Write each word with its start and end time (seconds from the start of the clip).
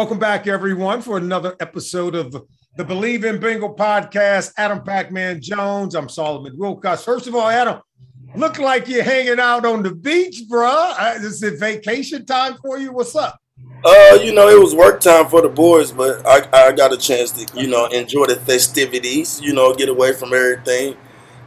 Welcome 0.00 0.18
back, 0.18 0.46
everyone, 0.46 1.02
for 1.02 1.18
another 1.18 1.54
episode 1.60 2.14
of 2.14 2.32
the 2.74 2.84
Believe 2.86 3.22
in 3.26 3.38
Bengal 3.38 3.74
podcast. 3.74 4.50
Adam 4.56 4.82
Pac-Man 4.82 5.42
Jones. 5.42 5.94
I'm 5.94 6.08
Solomon 6.08 6.56
Wilcox. 6.56 7.04
First 7.04 7.26
of 7.26 7.34
all, 7.34 7.46
Adam, 7.46 7.82
look 8.34 8.58
like 8.58 8.88
you're 8.88 9.02
hanging 9.02 9.38
out 9.38 9.66
on 9.66 9.82
the 9.82 9.94
beach, 9.94 10.44
bruh. 10.50 10.94
Uh, 10.98 11.16
Is 11.18 11.42
it 11.42 11.60
vacation 11.60 12.24
time 12.24 12.56
for 12.62 12.78
you? 12.78 12.94
What's 12.94 13.14
up? 13.14 13.38
Uh, 13.84 14.18
you 14.22 14.32
know, 14.32 14.48
it 14.48 14.58
was 14.58 14.74
work 14.74 15.02
time 15.02 15.28
for 15.28 15.42
the 15.42 15.50
boys, 15.50 15.92
but 15.92 16.26
I, 16.26 16.48
I 16.50 16.72
got 16.72 16.94
a 16.94 16.96
chance 16.96 17.32
to, 17.32 17.60
you 17.60 17.66
know, 17.66 17.84
enjoy 17.88 18.24
the 18.24 18.36
festivities, 18.36 19.38
you 19.42 19.52
know, 19.52 19.74
get 19.74 19.90
away 19.90 20.14
from 20.14 20.32
everything, 20.32 20.96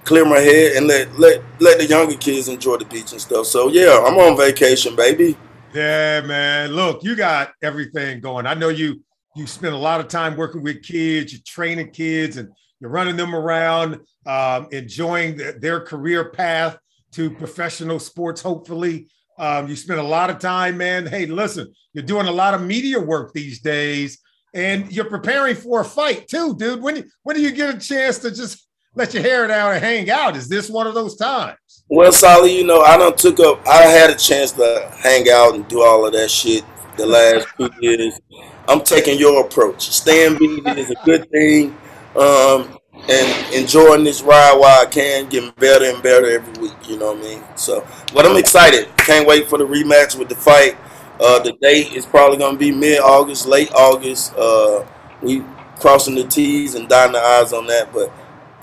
clear 0.04 0.26
my 0.26 0.38
head, 0.38 0.74
and 0.74 0.86
let 0.86 1.12
let 1.18 1.42
let 1.60 1.80
the 1.80 1.88
younger 1.88 2.18
kids 2.18 2.48
enjoy 2.50 2.78
the 2.78 2.86
beach 2.86 3.14
and 3.14 3.20
stuff. 3.20 3.48
So 3.48 3.70
yeah, 3.70 4.04
I'm 4.06 4.16
on 4.20 4.38
vacation, 4.38 4.96
baby. 4.96 5.38
Yeah, 5.74 6.22
man. 6.22 6.72
Look, 6.72 7.04
you 7.04 7.16
got 7.16 7.54
everything 7.64 8.22
going. 8.22 8.46
I 8.46 8.54
know 8.54 8.70
you 8.70 9.04
you 9.36 9.48
spend 9.48 9.74
a 9.74 9.78
lot 9.78 10.00
of 10.00 10.08
time 10.08 10.38
working 10.38 10.62
with 10.62 10.84
kids, 10.84 11.34
you're 11.34 11.42
training 11.44 11.90
kids, 11.90 12.38
and 12.38 12.50
you're 12.80 12.92
running 12.92 13.16
them 13.16 13.34
around, 13.34 14.00
um, 14.28 14.68
enjoying 14.72 15.40
th- 15.40 15.56
their 15.60 15.80
career 15.80 16.30
path 16.30 16.78
to 17.14 17.32
professional 17.32 17.98
sports. 17.98 18.42
Hopefully, 18.42 19.08
um, 19.40 19.68
you 19.68 19.76
spend 19.76 20.00
a 20.00 20.04
lot 20.04 20.30
of 20.30 20.38
time, 20.38 20.78
man. 20.78 21.08
Hey, 21.08 21.26
listen, 21.26 21.74
you're 21.94 22.04
doing 22.04 22.28
a 22.28 22.32
lot 22.32 22.54
of 22.54 22.62
media 22.62 23.00
work 23.00 23.34
these 23.34 23.60
days, 23.60 24.20
and 24.54 24.92
you're 24.92 25.06
preparing 25.06 25.56
for 25.56 25.82
a 25.82 25.86
fight 25.86 26.28
too, 26.28 26.56
dude. 26.56 26.84
When 26.84 27.10
when 27.24 27.36
do 27.36 27.42
you 27.42 27.52
get 27.52 27.74
a 27.74 27.80
chance 27.80 28.20
to 28.20 28.30
just 28.30 28.68
let 28.96 29.14
your 29.14 29.24
hair 29.24 29.48
down 29.48 29.74
and 29.74 29.84
hang 29.84 30.10
out? 30.10 30.36
Is 30.36 30.48
this 30.48 30.70
one 30.70 30.88
of 30.88 30.94
those 30.94 31.16
times? 31.16 31.58
Well, 31.90 32.12
Solly, 32.12 32.58
you 32.58 32.64
know, 32.64 32.82
I 32.82 32.98
don't 32.98 33.18
took 33.18 33.40
up. 33.40 33.66
I 33.68 33.84
had 33.84 34.10
a 34.10 34.16
chance 34.16 34.52
to 34.54 34.92
hang 35.00 35.30
out 35.30 35.56
and 35.56 35.68
do 35.68 35.82
all 35.82 36.06
of 36.06 36.14
that 36.14 36.30
shit 36.30 36.64
the 36.98 37.06
last 37.06 37.48
two 37.58 37.70
years. 37.82 38.20
I'm 38.68 38.82
taking 38.82 39.20
your 39.20 39.46
approach. 39.46 39.90
Staying 39.90 40.38
busy 40.38 40.80
is 40.80 40.92
a 40.92 40.96
good 41.06 41.30
thing, 41.30 41.76
um, 42.16 42.78
and 43.10 43.54
enjoying 43.54 44.04
this 44.04 44.22
ride 44.22 44.58
while 44.58 44.82
I 44.82 44.86
can, 44.86 45.28
getting 45.28 45.52
better 45.60 45.86
and 45.86 46.02
better 46.02 46.28
every 46.28 46.62
week. 46.62 46.90
You 46.90 46.98
know 46.98 47.14
what 47.14 47.26
I 47.26 47.30
mean? 47.30 47.44
So, 47.56 47.86
but 48.14 48.26
I'm 48.26 48.38
excited. 48.38 48.88
Can't 48.98 49.28
wait 49.28 49.48
for 49.48 49.58
the 49.58 49.66
rematch 49.66 50.18
with 50.18 50.30
the 50.30 50.36
fight. 50.36 50.78
Uh, 51.20 51.40
the 51.40 51.54
date 51.62 51.94
is 51.94 52.06
probably 52.06 52.38
gonna 52.38 52.58
be 52.58 52.72
mid-August, 52.72 53.46
late 53.46 53.72
August. 53.74 54.34
Uh, 54.36 54.86
we 55.22 55.44
crossing 55.80 56.16
the 56.16 56.24
T's 56.24 56.76
and 56.76 56.88
dotting 56.88 57.14
the 57.14 57.20
I's 57.20 57.54
on 57.54 57.68
that, 57.68 57.92
but 57.92 58.12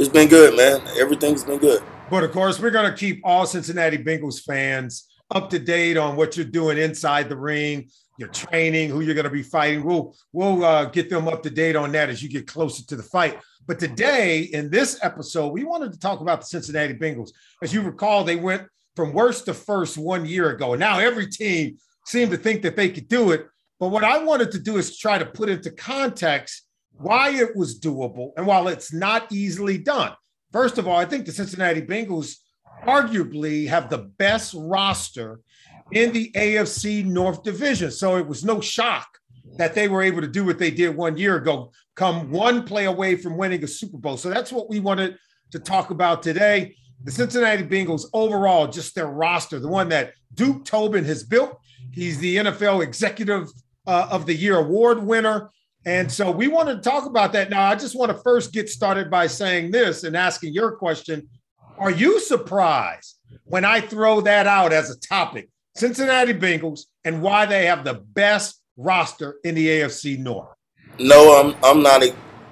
it's 0.01 0.09
been 0.09 0.29
good, 0.29 0.57
man. 0.57 0.81
Everything's 0.99 1.45
been 1.45 1.59
good. 1.59 1.83
But 2.09 2.25
of 2.25 2.33
course, 2.33 2.59
we're 2.59 2.71
going 2.71 2.91
to 2.91 2.97
keep 2.97 3.21
all 3.23 3.45
Cincinnati 3.45 3.99
Bengals 3.99 4.43
fans 4.43 5.07
up 5.31 5.51
to 5.51 5.59
date 5.59 5.99
on 5.99 6.17
what 6.17 6.39
you're 6.39 6.47
doing 6.47 6.79
inside 6.79 7.29
the 7.29 7.37
ring, 7.37 7.91
your 8.17 8.29
training, 8.29 8.89
who 8.89 9.03
you're 9.03 9.15
going 9.15 9.25
to 9.25 9.31
be 9.31 9.43
fighting. 9.43 9.85
We'll 9.85 10.17
we'll 10.33 10.65
uh, 10.65 10.87
get 10.87 11.11
them 11.11 11.29
up 11.29 11.43
to 11.43 11.51
date 11.51 11.77
on 11.77 11.93
that 11.93 12.09
as 12.09 12.23
you 12.23 12.31
get 12.31 12.47
closer 12.47 12.83
to 12.87 12.97
the 12.97 13.03
fight. 13.03 13.39
But 13.67 13.79
today, 13.79 14.45
in 14.45 14.71
this 14.71 14.99
episode, 15.03 15.49
we 15.49 15.65
wanted 15.65 15.93
to 15.93 16.01
talk 16.01 16.21
about 16.21 16.41
the 16.41 16.47
Cincinnati 16.47 16.95
Bengals. 16.95 17.33
As 17.63 17.75
you 17.75 17.83
recall, 17.83 18.25
they 18.25 18.37
went 18.37 18.67
from 18.97 19.13
worst 19.13 19.45
to 19.45 19.55
first 19.55 19.99
one 19.99 20.25
year 20.25 20.49
ago, 20.49 20.73
and 20.73 20.81
now 20.81 20.99
every 20.99 21.27
team 21.27 21.77
seemed 22.07 22.31
to 22.31 22.39
think 22.39 22.63
that 22.63 22.75
they 22.75 22.89
could 22.89 23.07
do 23.07 23.33
it. 23.33 23.47
But 23.79 23.89
what 23.89 24.05
I 24.05 24.25
wanted 24.25 24.51
to 24.53 24.59
do 24.61 24.79
is 24.79 24.97
try 24.97 25.19
to 25.19 25.27
put 25.27 25.51
into 25.51 25.71
context 25.71 26.65
why 27.01 27.31
it 27.31 27.57
was 27.57 27.81
doable 27.81 28.33
and 28.37 28.47
while 28.47 28.69
it's 28.69 28.93
not 28.93 29.33
easily 29.33 29.79
done. 29.79 30.13
First 30.53 30.79
of 30.79 30.87
all, 30.87 30.97
I 30.97 31.07
think 31.07 31.25
the 31.25 31.33
Cincinnati 31.33 31.81
Bengals 31.81 32.35
arguably 32.87 33.69
have 33.69 33.89
the 33.89 34.11
best 34.19 34.55
roster 34.57 35.41
in 35.93 36.13
the 36.13 36.31
AFC 36.33 37.05
North 37.05 37.43
Division. 37.43 37.91
So 37.91 38.17
it 38.17 38.27
was 38.27 38.45
no 38.45 38.61
shock 38.61 39.09
that 39.57 39.75
they 39.75 39.89
were 39.89 40.03
able 40.03 40.21
to 40.21 40.29
do 40.29 40.45
what 40.45 40.59
they 40.59 40.71
did 40.71 40.95
one 40.97 41.17
year 41.17 41.37
ago, 41.37 41.73
come 41.97 42.31
one 42.31 42.65
play 42.65 42.85
away 42.85 43.17
from 43.17 43.37
winning 43.37 43.65
a 43.65 43.69
Super 43.69 43.99
Bowl. 43.99 44.17
So 44.17 44.29
that's 44.29 44.53
what 44.53 44.69
we 44.69 44.79
wanted 44.79 45.17
to 45.53 45.59
talk 45.59 45.91
about 45.91 46.23
today. 46.23 46.77
The 47.05 47.11
Cincinnati 47.11 47.63
Bengals 47.63 48.05
overall, 48.13 48.67
just 48.67 48.95
their 48.95 49.07
roster, 49.07 49.59
the 49.59 49.69
one 49.69 49.89
that 49.89 50.13
Duke 50.35 50.65
Tobin 50.65 51.05
has 51.07 51.25
built. 51.25 51.59
He's 51.93 52.19
the 52.19 52.37
NFL 52.37 52.83
Executive 52.83 53.49
uh, 53.87 54.09
of 54.11 54.27
the 54.27 54.35
Year 54.35 54.59
award 54.59 55.03
winner. 55.03 55.51
And 55.87 56.11
so 56.13 56.31
we 56.31 56.49
want 56.49 56.69
to 56.69 56.77
talk 56.77 57.07
about 57.07 57.33
that. 57.33 57.51
Now, 57.51 57.63
I 57.63 57.75
just 57.75 57.97
want 57.97 58.11
to 58.11 58.23
first 58.23 58.53
get 58.53 58.69
started 58.69 59.11
by 59.11 59.27
saying 59.27 59.71
this 59.71 60.05
and 60.05 60.17
asking 60.17 60.53
your 60.53 60.77
question 60.77 61.29
Are 61.79 61.91
you 61.91 62.21
surprised 62.21 63.19
when 63.45 63.65
I 63.65 63.81
throw 63.81 64.21
that 64.23 64.47
out 64.47 64.73
as 64.73 64.91
a 64.91 64.99
topic? 65.01 65.49
Cincinnati 65.77 66.35
Bengals 66.35 66.83
and 67.05 67.23
why 67.23 67.47
they 67.47 67.67
have 67.67 67.85
the 67.85 67.95
best 67.95 68.61
roster 68.77 69.37
in 69.45 69.55
the 69.55 69.67
AFC 69.67 70.19
North. 70.19 70.49
No, 70.99 71.41
I'm 71.41 71.65
I'm 71.65 71.83
not 71.83 72.03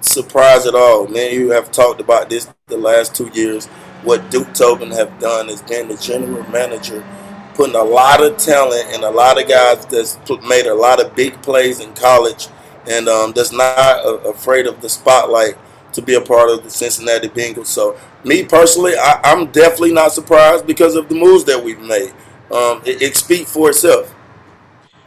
surprised 0.01 0.65
at 0.65 0.75
all. 0.75 1.07
Man, 1.07 1.33
you 1.33 1.51
have 1.51 1.71
talked 1.71 2.01
about 2.01 2.29
this 2.29 2.51
the 2.67 2.77
last 2.77 3.13
two 3.15 3.29
years. 3.33 3.67
What 4.03 4.31
Duke 4.31 4.53
Tobin 4.53 4.91
have 4.91 5.19
done 5.19 5.49
is 5.49 5.61
been 5.61 5.89
the 5.89 5.97
general 5.97 6.43
manager, 6.49 7.05
putting 7.53 7.75
a 7.75 7.83
lot 7.83 8.23
of 8.23 8.37
talent 8.37 8.85
and 8.93 9.03
a 9.03 9.09
lot 9.09 9.41
of 9.41 9.47
guys 9.47 9.85
that's 9.85 10.17
made 10.47 10.65
a 10.65 10.73
lot 10.73 11.03
of 11.03 11.15
big 11.15 11.39
plays 11.41 11.81
in 11.81 11.93
college, 11.93 12.47
and 12.89 13.07
um, 13.07 13.31
that's 13.33 13.51
not 13.51 14.25
afraid 14.25 14.67
of 14.67 14.81
the 14.81 14.89
spotlight 14.89 15.55
to 15.93 16.01
be 16.01 16.15
a 16.15 16.21
part 16.21 16.49
of 16.49 16.63
the 16.63 16.69
Cincinnati 16.69 17.29
Bengals. 17.29 17.67
So, 17.67 17.97
me 18.23 18.43
personally, 18.43 18.93
I, 18.97 19.21
I'm 19.23 19.47
definitely 19.51 19.93
not 19.93 20.11
surprised 20.11 20.67
because 20.67 20.95
of 20.95 21.07
the 21.07 21.15
moves 21.15 21.45
that 21.45 21.63
we've 21.63 21.79
made. 21.79 22.13
Um, 22.51 22.81
it, 22.85 23.01
it 23.01 23.15
speaks 23.15 23.51
for 23.51 23.69
itself. 23.69 24.13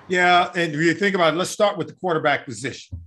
Yeah, 0.09 0.51
and 0.55 0.75
if 0.75 0.81
you 0.81 0.95
think 0.95 1.15
about 1.15 1.35
it, 1.35 1.37
let's 1.37 1.51
start 1.51 1.77
with 1.77 1.89
the 1.89 1.95
quarterback 1.95 2.45
position. 2.45 3.01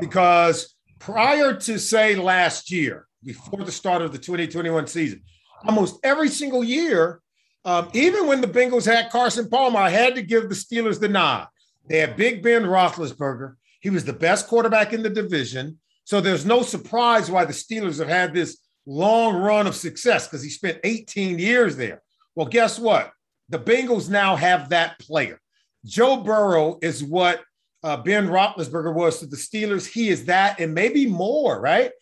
Because 0.00 0.74
prior 0.98 1.54
to, 1.54 1.78
say, 1.78 2.14
last 2.14 2.70
year, 2.70 3.06
before 3.24 3.64
the 3.64 3.72
start 3.72 4.02
of 4.02 4.12
the 4.12 4.18
2021 4.18 4.86
season, 4.86 5.22
almost 5.64 5.98
every 6.04 6.28
single 6.28 6.62
year, 6.62 7.20
um, 7.64 7.88
even 7.92 8.26
when 8.26 8.40
the 8.40 8.46
Bengals 8.46 8.86
had 8.86 9.10
Carson 9.10 9.48
Palmer, 9.48 9.80
I 9.80 9.90
had 9.90 10.14
to 10.14 10.22
give 10.22 10.48
the 10.48 10.54
Steelers 10.54 11.00
the 11.00 11.08
nod. 11.08 11.48
They 11.88 11.98
had 11.98 12.16
Big 12.16 12.42
Ben 12.42 12.62
Roethlisberger. 12.62 13.54
He 13.80 13.90
was 13.90 14.04
the 14.04 14.12
best 14.12 14.46
quarterback 14.46 14.92
in 14.92 15.02
the 15.02 15.10
division. 15.10 15.78
So 16.04 16.20
there's 16.20 16.46
no 16.46 16.62
surprise 16.62 17.30
why 17.30 17.44
the 17.44 17.52
Steelers 17.52 17.98
have 17.98 18.08
had 18.08 18.34
this 18.34 18.58
long 18.86 19.36
run 19.36 19.66
of 19.66 19.76
success 19.76 20.26
because 20.26 20.42
he 20.42 20.50
spent 20.50 20.80
18 20.82 21.38
years 21.38 21.76
there. 21.76 22.02
Well, 22.34 22.46
guess 22.46 22.78
what? 22.78 23.12
The 23.50 23.58
Bengals 23.58 24.08
now 24.08 24.36
have 24.36 24.70
that 24.70 24.98
player. 24.98 25.40
Joe 25.84 26.18
Burrow 26.18 26.78
is 26.82 27.04
what 27.04 27.42
uh, 27.82 27.96
Ben 27.98 28.28
Roethlisberger 28.28 28.94
was 28.94 29.20
to 29.20 29.26
the 29.26 29.36
Steelers. 29.36 29.86
He 29.86 30.08
is 30.08 30.24
that 30.26 30.60
and 30.60 30.74
maybe 30.74 31.06
more, 31.06 31.60
right? 31.60 31.92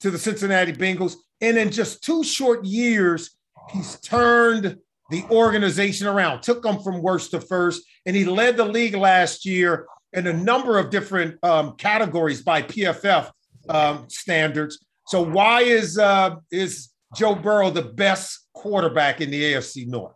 To 0.00 0.10
the 0.10 0.18
Cincinnati 0.18 0.72
Bengals. 0.72 1.16
And 1.40 1.56
in 1.56 1.70
just 1.70 2.02
two 2.04 2.22
short 2.22 2.64
years, 2.64 3.36
he's 3.72 3.98
turned 4.00 4.78
the 5.10 5.24
organization 5.30 6.06
around, 6.06 6.42
took 6.42 6.62
them 6.62 6.80
from 6.80 7.02
worst 7.02 7.32
to 7.32 7.40
first, 7.40 7.82
and 8.06 8.16
he 8.16 8.24
led 8.24 8.56
the 8.56 8.64
league 8.64 8.94
last 8.94 9.44
year 9.44 9.86
in 10.14 10.26
a 10.28 10.32
number 10.32 10.78
of 10.78 10.90
different 10.90 11.42
um, 11.44 11.74
categories 11.76 12.40
by 12.42 12.62
PFF 12.62 13.30
um, 13.68 14.08
standards. 14.08 14.78
So 15.08 15.20
why 15.22 15.62
is 15.62 15.98
uh, 15.98 16.36
is 16.50 16.90
Joe 17.16 17.34
Burrow 17.34 17.70
the 17.70 17.82
best 17.82 18.46
quarterback 18.54 19.20
in 19.20 19.30
the 19.30 19.52
AFC 19.52 19.86
North? 19.86 20.14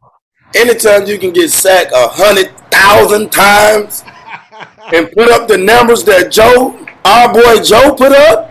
Anytime 0.54 1.06
you 1.06 1.18
can 1.18 1.32
get 1.32 1.50
sacked 1.50 1.92
a 1.94 2.08
hundred 2.08 2.56
thousand 2.70 3.30
times 3.30 4.02
and 4.94 5.10
put 5.12 5.30
up 5.30 5.46
the 5.48 5.58
numbers 5.58 6.04
that 6.04 6.32
Joe, 6.32 6.78
our 7.04 7.32
boy 7.34 7.62
Joe, 7.62 7.94
put 7.94 8.12
up, 8.12 8.50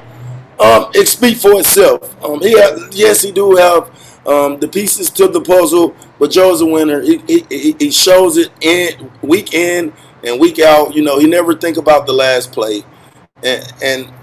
um, 0.59 0.91
it 0.93 1.07
speaks 1.07 1.41
for 1.41 1.53
itself. 1.59 2.23
Um, 2.23 2.39
he 2.41 2.51
yes, 2.91 3.21
he 3.21 3.31
do 3.31 3.55
have 3.55 3.89
um, 4.27 4.59
the 4.59 4.67
pieces 4.67 5.09
to 5.11 5.27
the 5.27 5.41
puzzle, 5.41 5.95
but 6.19 6.29
Joe's 6.29 6.61
a 6.61 6.65
winner. 6.65 7.01
He, 7.01 7.17
he, 7.27 7.45
he- 7.49 7.75
he 7.79 7.91
shows 7.91 8.37
it 8.37 8.51
in 8.61 9.09
week 9.21 9.53
in 9.53 9.93
and 10.23 10.39
week 10.39 10.59
out. 10.59 10.95
You 10.95 11.03
know, 11.03 11.19
he 11.19 11.27
never 11.27 11.55
think 11.55 11.77
about 11.77 12.05
the 12.05 12.13
last 12.13 12.51
play, 12.51 12.83
and, 13.43 13.73
and 13.81 14.13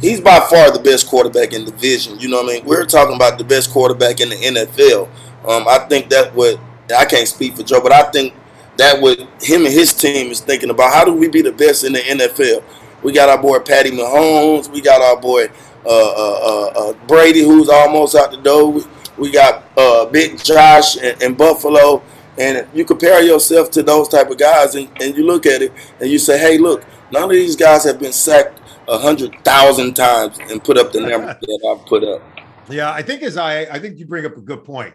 he's 0.00 0.20
by 0.20 0.40
far 0.40 0.70
the 0.70 0.80
best 0.82 1.08
quarterback 1.08 1.52
in 1.52 1.64
the 1.64 1.70
division. 1.70 2.18
You 2.18 2.28
know 2.28 2.42
what 2.42 2.50
I 2.50 2.58
mean? 2.58 2.66
We're 2.66 2.86
talking 2.86 3.14
about 3.14 3.38
the 3.38 3.44
best 3.44 3.70
quarterback 3.70 4.20
in 4.20 4.30
the 4.30 4.36
NFL. 4.36 5.08
Um, 5.48 5.66
I 5.68 5.78
think 5.88 6.08
that 6.10 6.34
what 6.34 6.58
I 6.96 7.04
can't 7.04 7.28
speak 7.28 7.56
for 7.56 7.62
Joe, 7.62 7.80
but 7.80 7.92
I 7.92 8.10
think 8.10 8.34
that 8.76 9.00
what 9.00 9.18
him 9.40 9.64
and 9.64 9.72
his 9.72 9.92
team 9.92 10.30
is 10.30 10.40
thinking 10.40 10.70
about. 10.70 10.92
How 10.92 11.04
do 11.04 11.12
we 11.12 11.28
be 11.28 11.42
the 11.42 11.52
best 11.52 11.84
in 11.84 11.92
the 11.92 12.00
NFL? 12.00 12.62
We 13.02 13.12
got 13.12 13.28
our 13.28 13.40
boy 13.40 13.58
Patty 13.60 13.90
Mahomes. 13.90 14.68
We 14.68 14.80
got 14.80 15.00
our 15.02 15.20
boy 15.20 15.48
uh, 15.84 15.88
uh, 15.88 16.40
uh, 16.42 16.72
uh, 16.76 16.92
Brady, 17.06 17.42
who's 17.42 17.68
almost 17.68 18.14
out 18.14 18.30
the 18.30 18.38
door. 18.38 18.82
We, 19.18 19.30
got 19.30 19.64
uh, 19.76 20.06
Big 20.06 20.42
Josh 20.42 20.96
in, 20.96 21.22
in 21.22 21.34
Buffalo. 21.34 22.02
And 22.38 22.66
you 22.74 22.84
compare 22.84 23.22
yourself 23.22 23.70
to 23.72 23.82
those 23.82 24.08
type 24.08 24.30
of 24.30 24.38
guys, 24.38 24.74
and, 24.74 24.90
and 25.00 25.16
you 25.16 25.24
look 25.24 25.46
at 25.46 25.62
it, 25.62 25.72
and 26.00 26.10
you 26.10 26.18
say, 26.18 26.38
"Hey, 26.38 26.58
look, 26.58 26.84
none 27.12 27.24
of 27.24 27.30
these 27.30 27.56
guys 27.56 27.84
have 27.84 28.00
been 28.00 28.12
sacked 28.12 28.60
a 28.88 28.98
hundred 28.98 29.32
thousand 29.44 29.94
times 29.94 30.38
and 30.50 30.62
put 30.62 30.76
up 30.76 30.92
the 30.92 31.00
number 31.00 31.26
that 31.40 31.68
I've 31.68 31.86
put 31.86 32.02
up." 32.02 32.22
Yeah, 32.68 32.90
I 32.90 33.02
think 33.02 33.22
as 33.22 33.36
I 33.36 33.60
I 33.62 33.78
think 33.78 33.98
you 33.98 34.06
bring 34.06 34.26
up 34.26 34.36
a 34.36 34.40
good 34.40 34.64
point. 34.64 34.94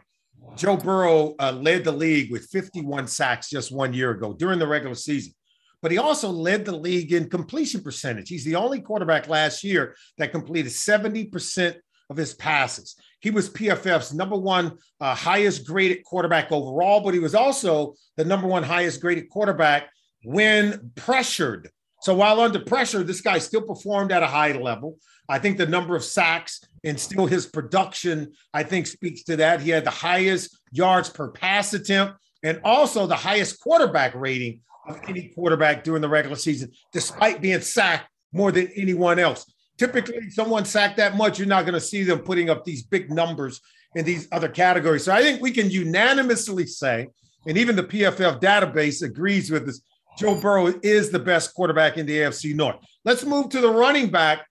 Joe 0.56 0.76
Burrow 0.76 1.36
uh, 1.40 1.54
led 1.54 1.86
the 1.86 1.92
league 1.92 2.32
with 2.32 2.48
51 2.48 3.08
sacks 3.08 3.50
just 3.50 3.72
one 3.72 3.94
year 3.94 4.12
ago 4.12 4.34
during 4.34 4.60
the 4.60 4.68
regular 4.68 4.96
season. 4.96 5.34
But 5.82 5.92
he 5.92 5.98
also 5.98 6.30
led 6.30 6.66
the 6.66 6.76
league 6.76 7.14
in 7.14 7.30
completion 7.30 7.82
percentage. 7.82 8.28
He's 8.28 8.44
the 8.44 8.58
only 8.58 8.82
quarterback 8.82 9.30
last 9.30 9.64
year 9.64 9.96
that 10.18 10.34
completed 10.34 10.72
70% 10.72 11.78
of 12.10 12.18
his 12.18 12.34
passes. 12.34 12.96
He 13.20 13.32
was 13.32 13.50
PFF's 13.50 14.14
number 14.14 14.38
one 14.38 14.78
uh, 15.00 15.14
highest 15.14 15.66
graded 15.68 16.04
quarterback 16.04 16.52
overall, 16.52 17.02
but 17.02 17.14
he 17.14 17.20
was 17.20 17.36
also 17.36 17.96
the 18.18 18.26
number 18.26 18.48
one 18.48 18.64
highest 18.64 19.02
graded 19.02 19.30
quarterback 19.30 19.90
when 20.24 20.92
pressured. 20.96 21.70
So 22.02 22.16
while 22.16 22.40
under 22.40 22.60
pressure, 22.60 23.04
this 23.04 23.22
guy 23.22 23.40
still 23.40 23.62
performed 23.62 24.12
at 24.12 24.24
a 24.24 24.28
high 24.28 24.54
level. 24.54 24.98
I 25.28 25.38
think 25.38 25.58
the 25.58 25.68
number 25.68 25.96
of 25.96 26.04
sacks 26.04 26.62
and 26.84 27.00
still 27.00 27.26
his 27.26 27.46
production, 27.46 28.32
I 28.54 28.64
think, 28.64 28.88
speaks 28.88 29.24
to 29.24 29.36
that. 29.38 29.62
He 29.62 29.70
had 29.70 29.86
the 29.86 29.92
highest 29.92 30.58
yards 30.72 31.10
per 31.10 31.30
pass 31.30 31.74
attempt 31.74 32.16
and 32.42 32.62
also 32.64 33.06
the 33.06 33.16
highest 33.16 33.60
quarterback 33.60 34.16
rating 34.16 34.62
of 34.88 35.00
any 35.08 35.28
quarterback 35.36 35.84
during 35.84 36.02
the 36.02 36.10
regular 36.10 36.38
season, 36.38 36.72
despite 36.94 37.42
being 37.42 37.62
sacked 37.62 38.10
more 38.32 38.52
than 38.52 38.68
anyone 38.76 39.20
else. 39.20 39.46
Typically, 39.80 40.30
someone 40.30 40.66
sacked 40.66 40.98
that 40.98 41.16
much, 41.16 41.40
you're 41.40 41.48
not 41.48 41.64
going 41.64 41.74
to 41.74 41.80
see 41.80 42.04
them 42.04 42.20
putting 42.20 42.50
up 42.50 42.66
these 42.66 42.84
big 42.84 43.10
numbers 43.10 43.62
in 43.96 44.04
these 44.04 44.28
other 44.34 44.50
categories. 44.50 45.06
So 45.06 45.14
I 45.14 45.22
think 45.22 45.42
we 45.42 45.52
can 45.52 45.70
unanimously 45.72 46.66
say, 46.66 47.08
and 47.48 47.58
even 47.58 47.78
the 47.78 47.84
PFF 47.84 48.42
database 48.42 49.02
agrees 49.02 49.50
with 49.50 49.66
this, 49.66 49.82
Joe 50.18 50.40
Burrow 50.40 50.74
is 50.84 51.12
the 51.12 51.20
best 51.20 51.54
quarterback 51.54 51.98
in 51.98 52.06
the 52.06 52.18
AFC 52.18 52.54
North. 52.54 52.76
Let's 53.06 53.24
move 53.24 53.48
to 53.50 53.62
the 53.62 53.72
running 53.72 54.10
back 54.10 54.46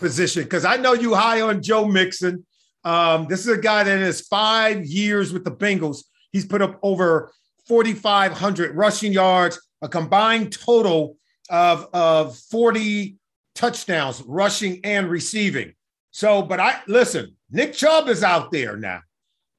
position 0.00 0.44
because 0.44 0.64
I 0.64 0.78
know 0.78 0.94
you 0.94 1.14
high 1.14 1.42
on 1.42 1.62
Joe 1.62 1.84
Mixon. 1.84 2.46
Um, 2.82 3.26
this 3.28 3.40
is 3.40 3.48
a 3.48 3.60
guy 3.60 3.84
that 3.84 4.00
has 4.00 4.22
five 4.22 4.86
years 4.86 5.34
with 5.34 5.44
the 5.44 5.52
Bengals. 5.52 6.04
He's 6.32 6.46
put 6.46 6.62
up 6.62 6.78
over 6.82 7.30
4,500 7.68 8.74
rushing 8.74 9.12
yards, 9.12 9.60
a 9.82 9.88
combined 9.88 10.52
total 10.52 11.18
of, 11.50 11.88
of 11.92 12.38
40 12.50 13.16
touchdowns, 13.54 14.22
rushing 14.26 14.80
and 14.84 15.08
receiving. 15.08 15.74
So, 16.10 16.42
but 16.42 16.60
I 16.60 16.80
listen, 16.86 17.36
Nick 17.50 17.72
Chubb 17.74 18.08
is 18.08 18.22
out 18.22 18.52
there 18.52 18.76
now. 18.76 19.00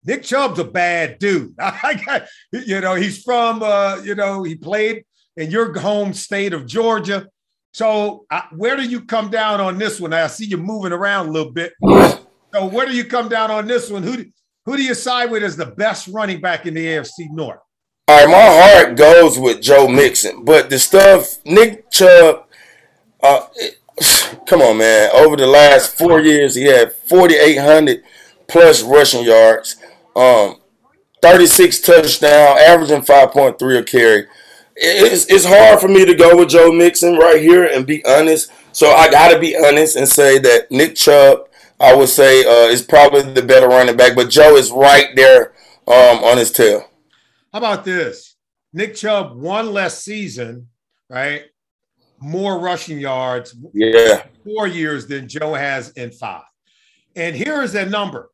Nick 0.06 0.24
Chubb's 0.24 0.60
a 0.60 0.64
bad 0.64 1.20
dude. 1.20 1.56
I 1.60 2.02
got, 2.06 2.24
you 2.52 2.82
know, 2.82 2.96
he's 2.96 3.24
from, 3.24 3.64
uh, 3.64 4.02
you 4.04 4.16
know, 4.16 4.44
he 4.44 4.56
played 4.56 5.06
in 5.38 5.50
your 5.50 5.78
home 5.80 6.14
state 6.14 6.54
of 6.54 6.66
Georgia. 6.66 7.28
So, 7.74 8.26
uh, 8.30 8.44
where 8.56 8.76
do 8.76 8.84
you 8.84 9.02
come 9.02 9.32
down 9.32 9.60
on 9.60 9.78
this 9.80 10.00
one? 10.00 10.14
I 10.14 10.28
see 10.28 10.46
you 10.46 10.58
moving 10.58 10.92
around 10.92 11.30
a 11.30 11.32
little 11.32 11.52
bit. 11.52 11.74
So, 11.82 12.68
where 12.68 12.86
do 12.86 12.96
you 12.96 13.06
come 13.06 13.30
down 13.30 13.50
on 13.50 13.66
this 13.66 13.90
one? 13.90 14.04
Who 14.04 14.18
do, 14.18 14.26
who 14.66 14.78
do 14.78 14.84
you 14.84 14.94
side 14.94 15.32
with 15.32 15.44
as 15.44 15.58
the 15.58 15.66
best 15.66 16.08
running 16.08 16.40
back 16.40 16.68
in 16.68 16.76
the 16.76 16.86
AFC 16.86 17.32
North? 17.32 17.60
All 18.08 18.18
right, 18.18 18.30
my 18.30 18.84
heart 18.86 18.98
goes 18.98 19.40
with 19.40 19.62
Joe 19.62 19.88
Mixon, 19.88 20.44
but 20.44 20.70
the 20.70 20.78
stuff 20.78 21.38
Nick 21.46 21.90
Chubb, 21.90 22.46
uh, 23.24 23.48
come 24.46 24.62
on, 24.62 24.78
man. 24.78 25.10
Over 25.14 25.36
the 25.36 25.48
last 25.48 25.98
four 25.98 26.22
years, 26.22 26.56
he 26.56 26.66
had 26.66 26.94
4,800 26.94 28.04
plus 28.48 28.82
rushing 28.82 29.24
yards, 29.24 29.78
um, 30.16 30.60
36 31.22 31.82
touchdown, 31.82 32.58
averaging 32.58 33.02
5.3 33.02 33.80
a 33.80 33.84
carry. 33.84 34.28
It's, 34.76 35.26
it's 35.32 35.46
hard 35.46 35.80
for 35.80 35.88
me 35.88 36.06
to 36.06 36.16
go 36.16 36.38
with 36.38 36.50
Joe 36.50 36.72
Mixon 36.72 37.18
right 37.18 37.40
here 37.40 37.66
and 37.66 37.86
be 37.86 38.04
honest. 38.06 38.52
So 38.72 38.90
I 38.92 39.10
got 39.10 39.32
to 39.32 39.40
be 39.40 39.56
honest 39.56 39.96
and 39.96 40.08
say 40.08 40.40
that 40.40 40.72
Nick 40.72 40.96
Chubb, 40.96 41.48
I 41.80 41.96
would 41.96 42.10
say, 42.10 42.44
uh, 42.44 42.70
is 42.70 42.82
probably 42.82 43.22
the 43.22 43.42
better 43.42 43.68
running 43.68 43.96
back, 43.96 44.16
but 44.16 44.30
Joe 44.30 44.56
is 44.56 44.72
right 44.72 45.16
there 45.16 45.54
um, 45.88 46.24
on 46.24 46.38
his 46.38 46.52
tail. 46.52 46.90
How 47.52 47.60
about 47.60 47.86
this? 47.86 48.36
Nick 48.74 48.96
Chubb, 48.96 49.36
one 49.36 49.72
less 49.72 50.04
season, 50.04 50.70
right? 51.10 51.44
More 52.24 52.58
rushing 52.60 53.00
yards, 53.00 53.54
Yeah. 53.74 54.24
four 54.46 54.66
years 54.68 55.08
than 55.08 55.28
Joe 55.28 55.54
has 55.54 55.90
in 55.92 56.12
five. 56.12 56.44
And 57.16 57.36
here 57.36 57.62
is 57.62 57.74
that 57.74 57.90
number. 57.90 58.30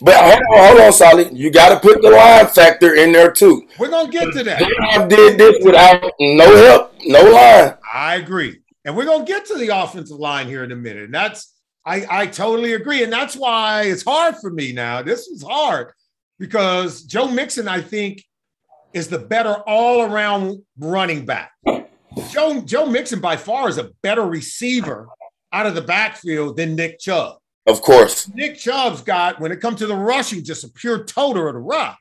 But 0.00 0.14
hold 0.16 0.40
on, 0.52 0.68
hold 0.68 0.80
on, 0.80 0.92
Solly. 0.92 1.28
You 1.32 1.50
got 1.50 1.68
to 1.70 1.80
put 1.80 2.02
the 2.02 2.10
line 2.10 2.46
factor 2.46 2.94
in 2.94 3.12
there 3.12 3.30
too. 3.32 3.66
We're 3.78 3.90
to 4.06 4.10
get 4.10 4.32
to 4.32 4.44
that. 4.44 4.62
I 4.90 5.06
did 5.06 5.38
this 5.38 5.56
without 5.64 6.12
no 6.20 6.56
help, 6.56 6.92
no 7.04 7.20
line. 7.20 7.74
I 7.92 8.14
agree. 8.16 8.60
And 8.84 8.96
we're 8.96 9.04
to 9.04 9.24
get 9.24 9.44
to 9.46 9.58
the 9.58 9.68
offensive 9.68 10.18
line 10.18 10.46
here 10.46 10.64
in 10.64 10.72
a 10.72 10.76
minute. 10.76 11.04
And 11.04 11.14
that's, 11.14 11.52
I, 11.84 12.06
I 12.08 12.26
totally 12.26 12.72
agree. 12.74 13.02
And 13.02 13.12
that's 13.12 13.36
why 13.36 13.82
it's 13.82 14.04
hard 14.04 14.36
for 14.36 14.50
me 14.50 14.72
now. 14.72 15.02
This 15.02 15.26
is 15.28 15.42
hard 15.42 15.92
because 16.38 17.02
Joe 17.02 17.28
Mixon, 17.28 17.68
I 17.68 17.80
think, 17.80 18.24
is 18.92 19.08
the 19.08 19.18
better 19.18 19.54
all 19.66 20.02
around 20.02 20.62
running 20.78 21.24
back. 21.24 21.52
Joe, 22.30 22.60
Joe 22.60 22.86
Mixon, 22.86 23.20
by 23.20 23.36
far, 23.36 23.68
is 23.68 23.78
a 23.78 23.90
better 24.02 24.26
receiver 24.26 25.08
out 25.52 25.66
of 25.66 25.74
the 25.74 25.82
backfield 25.82 26.56
than 26.56 26.76
Nick 26.76 26.98
Chubb. 26.98 27.38
Of 27.66 27.82
course. 27.82 28.28
Nick 28.34 28.58
Chubb's 28.58 29.02
got, 29.02 29.40
when 29.40 29.52
it 29.52 29.60
comes 29.60 29.78
to 29.78 29.86
the 29.86 29.96
rushing, 29.96 30.44
just 30.44 30.64
a 30.64 30.68
pure 30.68 31.04
toter 31.04 31.48
of 31.48 31.54
the 31.54 31.60
rock. 31.60 31.98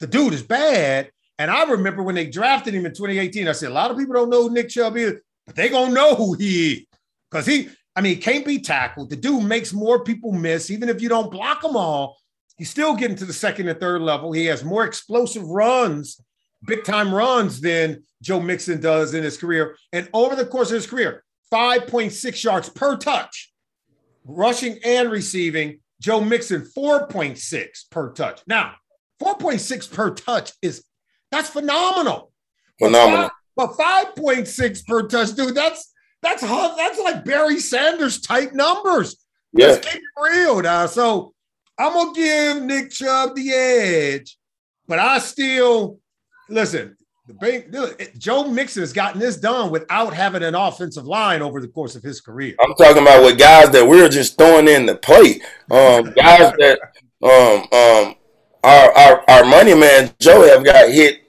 The 0.00 0.06
dude 0.06 0.32
is 0.32 0.42
bad. 0.42 1.10
And 1.38 1.50
I 1.50 1.64
remember 1.64 2.02
when 2.02 2.14
they 2.14 2.26
drafted 2.26 2.74
him 2.74 2.86
in 2.86 2.92
2018, 2.92 3.48
I 3.48 3.52
said, 3.52 3.70
a 3.70 3.74
lot 3.74 3.90
of 3.90 3.98
people 3.98 4.14
don't 4.14 4.30
know 4.30 4.48
who 4.48 4.54
Nick 4.54 4.68
Chubb 4.68 4.96
is, 4.96 5.14
but 5.46 5.56
they 5.56 5.68
going 5.68 5.88
to 5.88 5.94
know 5.94 6.14
who 6.14 6.34
he 6.34 6.72
is. 6.72 6.86
Because 7.30 7.46
he, 7.46 7.68
I 7.96 8.00
mean, 8.00 8.14
he 8.14 8.20
can't 8.20 8.44
be 8.44 8.60
tackled. 8.60 9.10
The 9.10 9.16
dude 9.16 9.44
makes 9.44 9.72
more 9.72 10.04
people 10.04 10.32
miss. 10.32 10.70
Even 10.70 10.88
if 10.88 11.00
you 11.00 11.08
don't 11.08 11.30
block 11.30 11.62
them 11.62 11.76
all, 11.76 12.16
he's 12.56 12.70
still 12.70 12.94
getting 12.94 13.16
to 13.16 13.24
the 13.24 13.32
second 13.32 13.68
and 13.68 13.78
third 13.78 14.02
level. 14.02 14.32
He 14.32 14.46
has 14.46 14.64
more 14.64 14.84
explosive 14.84 15.44
runs, 15.48 16.20
big 16.64 16.84
time 16.84 17.14
runs 17.14 17.60
than 17.60 18.02
Joe 18.22 18.40
Mixon 18.40 18.80
does 18.80 19.14
in 19.14 19.22
his 19.22 19.36
career. 19.36 19.76
And 19.92 20.08
over 20.12 20.34
the 20.34 20.46
course 20.46 20.70
of 20.70 20.76
his 20.76 20.86
career, 20.86 21.22
5.6 21.52 22.42
yards 22.42 22.68
per 22.68 22.96
touch 22.96 23.52
rushing 24.24 24.78
and 24.84 25.10
receiving. 25.10 25.80
Joe 26.00 26.20
Mixon, 26.20 26.62
4.6 26.76 27.90
per 27.90 28.12
touch. 28.12 28.40
Now, 28.46 28.74
4.6 29.22 29.92
per 29.92 30.10
touch 30.10 30.52
is 30.60 30.84
that's 31.30 31.48
phenomenal. 31.48 32.32
Phenomenal. 32.78 33.30
But 33.56 33.70
5.6 33.70 34.86
per 34.86 35.06
touch, 35.06 35.34
dude, 35.34 35.54
that's 35.54 35.92
that's 36.22 36.42
that's 36.42 37.00
like 37.00 37.24
Barry 37.24 37.58
Sanders 37.58 38.20
type 38.20 38.52
numbers. 38.52 39.16
Yeah. 39.52 39.68
Let's 39.68 39.86
keep 39.86 40.02
it 40.02 40.22
real 40.22 40.60
now. 40.62 40.86
So 40.86 41.34
I'm 41.78 41.92
gonna 41.92 42.14
give 42.14 42.62
Nick 42.62 42.90
Chubb 42.90 43.34
the 43.36 43.52
edge, 43.52 44.36
but 44.86 44.98
I 44.98 45.18
still 45.18 46.00
listen. 46.48 46.96
The 47.26 47.32
bank, 47.32 48.18
Joe 48.18 48.44
Mixon 48.48 48.82
has 48.82 48.92
gotten 48.92 49.18
this 49.18 49.38
done 49.38 49.70
without 49.70 50.12
having 50.12 50.42
an 50.42 50.54
offensive 50.54 51.06
line 51.06 51.40
over 51.40 51.58
the 51.58 51.68
course 51.68 51.96
of 51.96 52.02
his 52.02 52.20
career. 52.20 52.54
I'm 52.60 52.74
talking 52.74 53.00
about 53.00 53.24
with 53.24 53.38
guys 53.38 53.70
that 53.70 53.86
we're 53.86 54.10
just 54.10 54.36
throwing 54.36 54.68
in 54.68 54.84
the 54.84 54.96
plate. 54.96 55.42
Um, 55.70 56.12
guys 56.16 56.52
that 56.58 56.78
um, 57.22 57.66
um, 57.72 58.14
our, 58.62 58.92
our 58.92 59.24
our 59.26 59.44
money 59.46 59.74
man 59.74 60.12
Joe 60.20 60.46
have 60.46 60.66
got 60.66 60.90
hit 60.90 61.22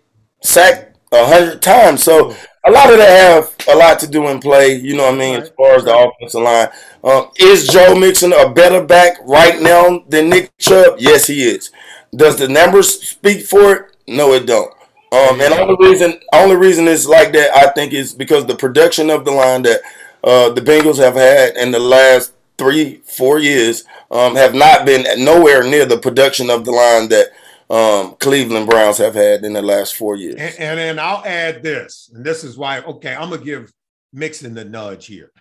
sacked 0.44 0.98
a 1.14 1.26
hundred 1.26 1.62
times. 1.62 2.04
So 2.04 2.36
a 2.66 2.72
lot 2.72 2.92
of 2.92 2.98
that 2.98 3.32
have 3.34 3.56
a 3.74 3.78
lot 3.78 3.98
to 4.00 4.08
do 4.08 4.28
in 4.28 4.40
play. 4.40 4.76
You 4.76 4.98
know 4.98 5.06
what 5.06 5.14
I 5.14 5.18
mean, 5.18 5.42
as 5.42 5.50
far 5.50 5.76
as 5.76 5.86
the 5.86 5.98
offensive 5.98 6.42
line. 6.42 6.68
Um, 7.06 7.32
is 7.38 7.70
Joe 7.70 7.96
Mixon 7.96 8.34
a 8.34 8.50
better 8.50 8.84
back 8.84 9.18
right 9.24 9.62
now 9.62 10.04
than 10.10 10.30
Nick 10.30 10.58
Chubb? 10.58 10.96
Yes, 10.98 11.28
he 11.28 11.44
is. 11.44 11.72
Does 12.14 12.38
the 12.38 12.50
numbers 12.50 13.02
speak 13.02 13.46
for 13.46 13.74
it? 13.74 13.96
No, 14.08 14.34
it 14.34 14.46
don't. 14.46 14.75
Um, 15.16 15.40
and 15.40 15.54
only 15.54 15.90
reason, 15.90 16.20
only 16.34 16.56
reason 16.56 16.88
it's 16.88 17.06
like 17.06 17.32
that, 17.34 17.56
I 17.56 17.72
think, 17.72 17.94
is 17.94 18.14
because 18.14 18.46
the 18.46 18.56
production 18.56 19.10
of 19.10 19.24
the 19.24 19.32
line 19.32 19.62
that 19.62 19.82
uh, 20.24 20.50
the 20.50 20.62
Bengals 20.62 20.98
have 20.98 21.16
had 21.16 21.56
in 21.56 21.72
the 21.72 21.80
last 21.80 22.34
three, 22.58 23.02
four 23.06 23.40
years 23.40 23.86
um, 24.12 24.36
have 24.36 24.54
not 24.54 24.86
been 24.86 25.06
nowhere 25.24 25.64
near 25.64 25.86
the 25.86 25.98
production 25.98 26.50
of 26.50 26.66
the 26.66 26.72
line 26.72 27.10
that 27.10 27.28
um, 27.70 28.16
Cleveland 28.20 28.70
Browns 28.70 28.98
have 28.98 29.16
had 29.16 29.44
in 29.44 29.54
the 29.54 29.62
last 29.62 29.96
four 29.96 30.16
years. 30.16 30.36
And, 30.36 30.56
and 30.60 30.80
then 30.80 31.00
I'll 31.00 31.26
add 31.26 31.64
this, 31.64 32.10
and 32.14 32.24
this 32.24 32.44
is 32.44 32.58
why, 32.58 32.82
okay, 32.82 33.16
I'm 33.16 33.30
gonna 33.30 33.44
give 33.44 33.72
Mixon 34.14 34.54
the 34.54 34.66
nudge 34.66 35.08
here. 35.08 35.32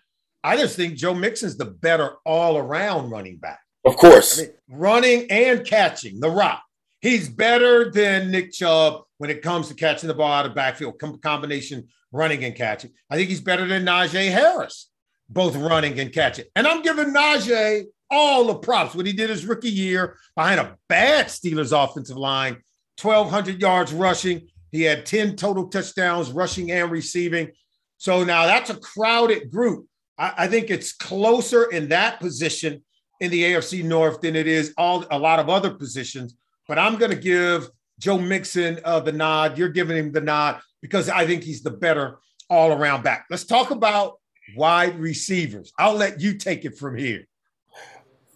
I 0.42 0.56
just 0.56 0.76
think 0.76 0.94
Joe 0.94 1.14
Mixon's 1.14 1.56
the 1.56 1.64
better 1.66 2.16
all-around 2.24 3.10
running 3.10 3.36
back. 3.36 3.60
Of 3.84 3.96
course, 3.96 4.38
I 4.38 4.42
mean, 4.42 4.52
running 4.68 5.30
and 5.30 5.66
catching 5.66 6.20
the 6.20 6.30
rock. 6.30 6.62
He's 7.04 7.28
better 7.28 7.90
than 7.90 8.30
Nick 8.30 8.50
Chubb 8.50 9.02
when 9.18 9.28
it 9.28 9.42
comes 9.42 9.68
to 9.68 9.74
catching 9.74 10.08
the 10.08 10.14
ball 10.14 10.32
out 10.32 10.46
of 10.46 10.54
backfield, 10.54 10.98
com- 10.98 11.18
combination 11.18 11.88
running 12.12 12.42
and 12.44 12.54
catching. 12.54 12.92
I 13.10 13.16
think 13.16 13.28
he's 13.28 13.42
better 13.42 13.66
than 13.66 13.84
Najee 13.84 14.30
Harris, 14.30 14.88
both 15.28 15.54
running 15.54 16.00
and 16.00 16.10
catching. 16.10 16.46
And 16.56 16.66
I'm 16.66 16.80
giving 16.80 17.12
Najee 17.12 17.84
all 18.10 18.46
the 18.46 18.54
props. 18.54 18.94
What 18.94 19.04
he 19.04 19.12
did 19.12 19.28
his 19.28 19.44
rookie 19.44 19.68
year 19.68 20.16
behind 20.34 20.60
a 20.60 20.78
bad 20.88 21.26
Steelers 21.26 21.76
offensive 21.78 22.16
line, 22.16 22.62
1,200 23.02 23.60
yards 23.60 23.92
rushing. 23.92 24.48
He 24.72 24.80
had 24.80 25.04
10 25.04 25.36
total 25.36 25.68
touchdowns, 25.68 26.32
rushing 26.32 26.70
and 26.70 26.90
receiving. 26.90 27.50
So 27.98 28.24
now 28.24 28.46
that's 28.46 28.70
a 28.70 28.76
crowded 28.76 29.50
group. 29.50 29.88
I, 30.16 30.32
I 30.38 30.48
think 30.48 30.70
it's 30.70 30.94
closer 30.94 31.64
in 31.64 31.90
that 31.90 32.18
position 32.18 32.82
in 33.20 33.30
the 33.30 33.42
AFC 33.42 33.84
North 33.84 34.22
than 34.22 34.36
it 34.36 34.46
is 34.46 34.72
all 34.78 35.04
a 35.10 35.18
lot 35.18 35.38
of 35.38 35.50
other 35.50 35.70
positions. 35.74 36.34
But 36.66 36.78
I'm 36.78 36.96
going 36.96 37.10
to 37.10 37.16
give 37.16 37.68
Joe 37.98 38.18
Mixon 38.18 38.80
uh, 38.84 39.00
the 39.00 39.12
nod. 39.12 39.58
You're 39.58 39.68
giving 39.68 39.96
him 39.96 40.12
the 40.12 40.20
nod 40.20 40.60
because 40.80 41.08
I 41.08 41.26
think 41.26 41.42
he's 41.42 41.62
the 41.62 41.70
better 41.70 42.18
all 42.50 42.72
around 42.72 43.02
back. 43.02 43.26
Let's 43.30 43.44
talk 43.44 43.70
about 43.70 44.18
wide 44.56 44.98
receivers. 44.98 45.72
I'll 45.78 45.94
let 45.94 46.20
you 46.20 46.36
take 46.36 46.64
it 46.64 46.78
from 46.78 46.96
here. 46.96 47.26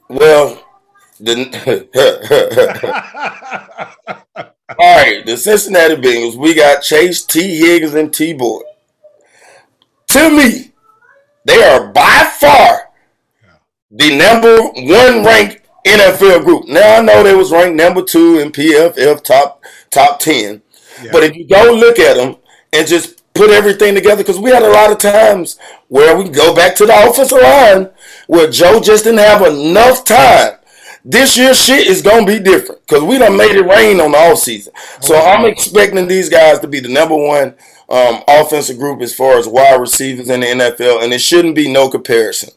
well, 0.08 0.64
the 1.20 1.35
all 4.78 4.97
right, 4.97 5.26
the 5.26 5.37
Cincinnati 5.37 5.97
Bengals. 5.97 6.37
We 6.37 6.54
got 6.54 6.82
Chase, 6.82 7.25
Tee 7.25 7.58
Higgins, 7.58 7.94
and 7.94 8.12
T. 8.12 8.32
Boyd. 8.32 8.64
To 10.08 10.30
me, 10.30 10.73
they 11.44 11.62
are 11.62 11.92
by 11.92 12.30
far 12.38 12.88
the 13.90 14.16
number 14.16 14.62
one 14.62 15.25
ranked 15.25 15.57
NFL 15.88 16.45
group. 16.45 16.68
Now 16.68 16.99
I 16.99 17.00
know 17.00 17.23
they 17.23 17.35
was 17.35 17.52
ranked 17.52 17.76
number 17.76 18.02
two 18.02 18.38
in 18.38 18.52
PFF 18.52 19.23
top 19.23 19.62
top 19.90 20.21
ten, 20.21 20.62
Yeah. 21.02 21.11
but 21.12 21.25
if 21.25 21.35
you 21.37 21.47
go 21.47 21.73
look 21.73 21.99
at 21.99 22.16
them 22.16 22.37
and 22.73 22.87
just 22.87 23.23
put 23.35 23.50
everything 23.50 23.95
together, 23.95 24.23
because 24.23 24.38
we 24.38 24.50
had 24.50 24.62
a 24.62 24.68
lot 24.71 24.90
of 24.90 24.99
times 24.99 25.59
where 25.88 26.16
we 26.16 26.28
go 26.28 26.54
back 26.54 26.75
to 26.76 26.87
the 26.87 27.09
offensive 27.09 27.40
line 27.40 27.88
where 28.26 28.50
Joe 28.50 28.80
just 28.80 29.04
didn't 29.04 29.21
have 29.21 29.42
enough 29.47 30.04
time. 30.04 30.54
This 31.04 31.38
year 31.38 31.54
shit 31.54 31.87
is 31.87 32.02
gonna 32.02 32.26
be 32.26 32.38
different 32.40 32.87
because 32.87 33.02
we 33.02 33.16
done 33.18 33.37
made 33.37 33.57
it 33.57 33.62
rain 33.64 34.00
on 34.00 34.12
the 34.12 34.18
offseason. 34.18 34.68
So 35.00 35.16
I'm 35.16 35.45
expecting 35.47 36.07
these 36.09 36.28
guys 36.28 36.59
to 36.61 36.66
be 36.68 36.80
the 36.80 36.88
number 36.88 37.14
one 37.14 37.54
um, 37.88 38.23
offensive 38.28 38.78
group 38.78 39.00
as 39.00 39.14
far 39.14 39.38
as 39.38 39.47
wide 39.49 39.80
receivers 39.80 40.28
in 40.28 40.40
the 40.40 40.47
NFL, 40.47 41.02
and 41.02 41.12
it 41.14 41.21
shouldn't 41.21 41.54
be 41.54 41.73
no 41.73 41.88
comparison. 41.88 42.50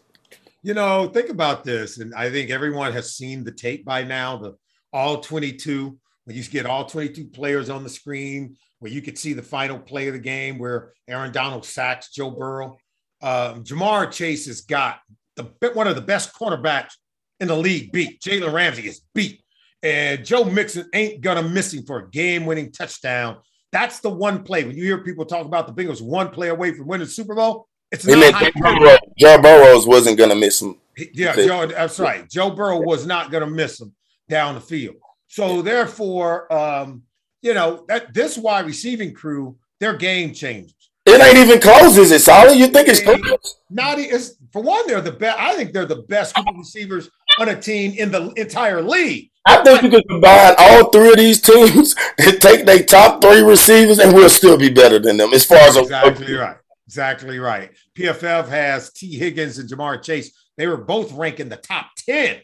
You 0.63 0.75
know, 0.75 1.07
think 1.07 1.29
about 1.29 1.63
this, 1.63 1.97
and 1.97 2.13
I 2.13 2.29
think 2.29 2.51
everyone 2.51 2.93
has 2.93 3.15
seen 3.15 3.43
the 3.43 3.51
tape 3.51 3.83
by 3.83 4.03
now. 4.03 4.37
The 4.37 4.55
all 4.93 5.19
22, 5.19 5.97
when 6.25 6.35
you 6.35 6.43
get 6.43 6.67
all 6.67 6.85
22 6.85 7.29
players 7.29 7.71
on 7.71 7.83
the 7.83 7.89
screen, 7.89 8.57
where 8.77 8.91
you 8.91 9.01
could 9.01 9.17
see 9.17 9.33
the 9.33 9.41
final 9.41 9.79
play 9.79 10.07
of 10.07 10.13
the 10.13 10.19
game, 10.19 10.59
where 10.59 10.93
Aaron 11.07 11.31
Donald 11.31 11.65
sacks 11.65 12.11
Joe 12.11 12.29
Burrow. 12.29 12.77
Um, 13.23 13.63
Ja'Marr 13.63 14.11
Chase 14.11 14.45
has 14.45 14.61
got 14.61 14.99
the 15.35 15.45
one 15.73 15.87
of 15.87 15.95
the 15.95 16.01
best 16.01 16.31
cornerbacks 16.35 16.93
in 17.39 17.47
the 17.47 17.57
league. 17.57 17.91
Beat 17.91 18.21
Jalen 18.21 18.53
Ramsey 18.53 18.87
is 18.87 19.01
beat, 19.15 19.43
and 19.81 20.23
Joe 20.23 20.43
Mixon 20.43 20.87
ain't 20.93 21.21
gonna 21.21 21.41
miss 21.41 21.73
him 21.73 21.85
for 21.85 21.99
a 21.99 22.09
game-winning 22.11 22.71
touchdown. 22.71 23.37
That's 23.71 23.99
the 23.99 24.11
one 24.11 24.43
play. 24.43 24.63
When 24.63 24.77
you 24.77 24.83
hear 24.83 24.99
people 24.99 25.25
talk 25.25 25.47
about 25.47 25.65
the 25.65 25.73
Bengals 25.73 26.03
one 26.03 26.29
play 26.29 26.49
away 26.49 26.73
from 26.73 26.85
winning 26.85 27.07
the 27.07 27.11
Super 27.11 27.33
Bowl, 27.33 27.67
it's 27.91 28.05
not 28.05 28.19
meant 28.19 28.37
Joe. 28.37 28.51
Burrow, 28.61 28.97
Joe 29.17 29.41
Burrows 29.41 29.87
wasn't 29.87 30.17
gonna 30.17 30.35
miss 30.35 30.61
him. 30.61 30.77
Yeah, 31.13 31.35
Joe, 31.35 31.67
that's 31.67 31.99
right. 31.99 32.29
Joe 32.29 32.51
Burrow 32.51 32.81
was 32.81 33.05
not 33.05 33.31
going 33.31 33.43
to 33.43 33.49
miss 33.49 33.79
him 33.79 33.93
down 34.29 34.55
the 34.55 34.61
field. 34.61 34.95
So 35.27 35.61
therefore, 35.61 36.51
um, 36.53 37.03
you 37.41 37.53
know 37.53 37.85
that 37.87 38.13
this 38.13 38.37
wide 38.37 38.65
receiving 38.65 39.13
crew, 39.13 39.57
they're 39.79 39.95
game 39.95 40.33
changers. 40.33 40.75
It 41.05 41.19
ain't 41.19 41.37
even 41.37 41.59
close, 41.59 41.97
is 41.97 42.11
it, 42.11 42.21
Solid? 42.21 42.57
You 42.57 42.67
think 42.67 42.87
it's 42.87 43.01
close? 43.01 43.55
Not 43.71 43.97
it's, 43.97 44.35
for 44.51 44.61
one, 44.61 44.85
they're 44.85 45.01
the 45.01 45.11
best. 45.11 45.39
I 45.39 45.55
think 45.55 45.73
they're 45.73 45.85
the 45.85 46.03
best 46.03 46.35
receivers 46.55 47.09
on 47.39 47.49
a 47.49 47.59
team 47.59 47.93
in 47.97 48.11
the 48.11 48.31
entire 48.33 48.83
league. 48.83 49.31
I 49.47 49.63
think 49.63 49.81
you 49.81 49.89
could 49.89 50.07
combine 50.07 50.53
all 50.59 50.91
three 50.91 51.09
of 51.09 51.17
these 51.17 51.41
teams 51.41 51.95
and 52.19 52.39
take 52.39 52.65
their 52.65 52.83
top 52.83 53.21
three 53.21 53.41
receivers, 53.41 53.97
and 53.97 54.13
we'll 54.13 54.29
still 54.29 54.57
be 54.57 54.69
better 54.69 54.99
than 54.99 55.17
them 55.17 55.33
as 55.33 55.43
far 55.43 55.57
as 55.57 55.75
a 55.75 55.81
Exactly 55.81 56.35
right. 56.35 56.57
Exactly 56.91 57.39
right. 57.39 57.71
PFF 57.97 58.49
has 58.49 58.91
Tee 58.91 59.17
Higgins 59.17 59.57
and 59.59 59.69
Ja'Marr 59.69 60.03
Chase. 60.03 60.37
They 60.57 60.67
were 60.67 60.75
both 60.75 61.13
ranked 61.13 61.39
in 61.39 61.47
the 61.47 61.55
top 61.55 61.87
10 62.05 62.41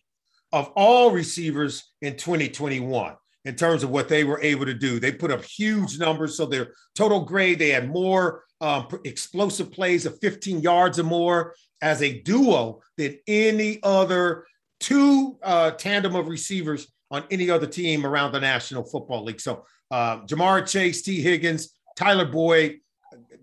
of 0.54 0.72
all 0.74 1.12
receivers 1.12 1.92
in 2.02 2.16
2021 2.16 3.16
in 3.44 3.56
terms 3.56 3.84
of 3.84 3.90
what 3.90 4.08
they 4.08 4.24
were 4.24 4.42
able 4.42 4.66
to 4.66 4.74
do. 4.74 5.02
They 5.02 5.12
put 5.12 5.32
up 5.32 5.44
huge 5.44 6.00
numbers. 6.00 6.38
So 6.38 6.46
their 6.46 6.72
total 6.96 7.26
grade, 7.26 7.60
they 7.60 7.72
had 7.72 7.90
more 7.90 8.46
um, 8.62 8.88
explosive 9.04 9.70
plays 9.70 10.06
of 10.06 10.18
15 10.22 10.62
yards 10.62 10.98
or 10.98 11.04
more 11.04 11.54
as 11.82 12.02
a 12.02 12.22
duo 12.22 12.80
than 12.96 13.20
any 13.28 13.80
other 13.84 14.46
two 14.80 15.38
uh, 15.44 15.72
tandem 15.72 16.16
of 16.16 16.30
receivers 16.30 16.88
on 17.12 17.26
any 17.32 17.50
other 17.50 17.68
team 17.68 18.06
around 18.06 18.32
the 18.32 18.40
National 18.40 18.86
Football 18.86 19.26
League. 19.26 19.42
So 19.42 19.66
uh, 19.92 20.22
Ja'Marr 20.22 20.66
Chase, 20.66 21.02
T. 21.02 21.20
Higgins, 21.22 21.78
Tyler 21.98 22.24
Boyd, 22.24 22.78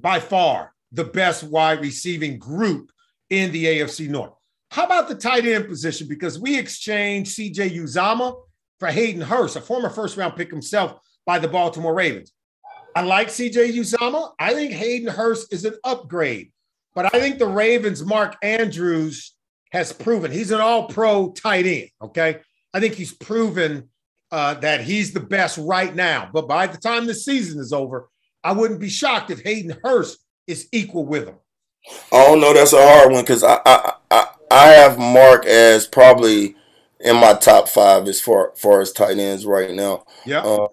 by 0.00 0.18
far 0.18 0.73
the 0.94 1.04
best 1.04 1.42
wide 1.42 1.80
receiving 1.80 2.38
group 2.38 2.90
in 3.30 3.52
the 3.52 3.64
AFC 3.64 4.08
North. 4.08 4.32
How 4.70 4.84
about 4.84 5.08
the 5.08 5.14
tight 5.14 5.44
end 5.44 5.68
position? 5.68 6.08
Because 6.08 6.38
we 6.38 6.58
exchanged 6.58 7.36
CJ 7.36 7.76
Uzomah 7.76 8.36
for 8.78 8.88
Hayden 8.88 9.20
Hurst, 9.20 9.56
a 9.56 9.60
former 9.60 9.90
first 9.90 10.16
round 10.16 10.36
pick 10.36 10.50
himself 10.50 11.00
by 11.26 11.38
the 11.38 11.48
Baltimore 11.48 11.94
Ravens. 11.94 12.32
I 12.96 13.02
like 13.02 13.28
CJ 13.28 13.74
Uzomah. 13.74 14.32
I 14.38 14.54
think 14.54 14.72
Hayden 14.72 15.08
Hurst 15.08 15.52
is 15.52 15.64
an 15.64 15.74
upgrade, 15.84 16.52
but 16.94 17.12
I 17.12 17.20
think 17.20 17.38
the 17.38 17.46
Ravens' 17.46 18.04
Mark 18.04 18.36
Andrews 18.42 19.32
has 19.72 19.92
proven 19.92 20.30
he's 20.30 20.52
an 20.52 20.60
all 20.60 20.86
pro 20.86 21.32
tight 21.32 21.66
end. 21.66 21.88
Okay. 22.00 22.38
I 22.72 22.80
think 22.80 22.94
he's 22.94 23.12
proven 23.12 23.88
uh, 24.30 24.54
that 24.54 24.80
he's 24.80 25.12
the 25.12 25.20
best 25.20 25.58
right 25.58 25.94
now. 25.94 26.30
But 26.32 26.48
by 26.48 26.68
the 26.68 26.78
time 26.78 27.06
the 27.06 27.14
season 27.14 27.60
is 27.60 27.72
over, 27.72 28.08
I 28.42 28.52
wouldn't 28.52 28.80
be 28.80 28.88
shocked 28.88 29.30
if 29.30 29.42
Hayden 29.42 29.76
Hurst 29.82 30.18
is 30.46 30.68
equal 30.72 31.04
with 31.04 31.26
him. 31.28 31.36
I 32.12 32.24
don't 32.26 32.40
know. 32.40 32.54
That's 32.54 32.72
a 32.72 32.82
hard 32.82 33.12
one 33.12 33.22
because 33.22 33.42
I, 33.42 33.60
I 33.64 33.92
I 34.10 34.26
I 34.50 34.66
have 34.68 34.98
Mark 34.98 35.46
as 35.46 35.86
probably 35.86 36.56
in 37.00 37.16
my 37.16 37.34
top 37.34 37.68
five 37.68 38.08
as 38.08 38.20
far 38.20 38.52
far 38.56 38.80
as 38.80 38.92
tight 38.92 39.18
ends 39.18 39.44
right 39.44 39.70
now. 39.70 40.04
Yeah. 40.24 40.40
Uh, 40.40 40.68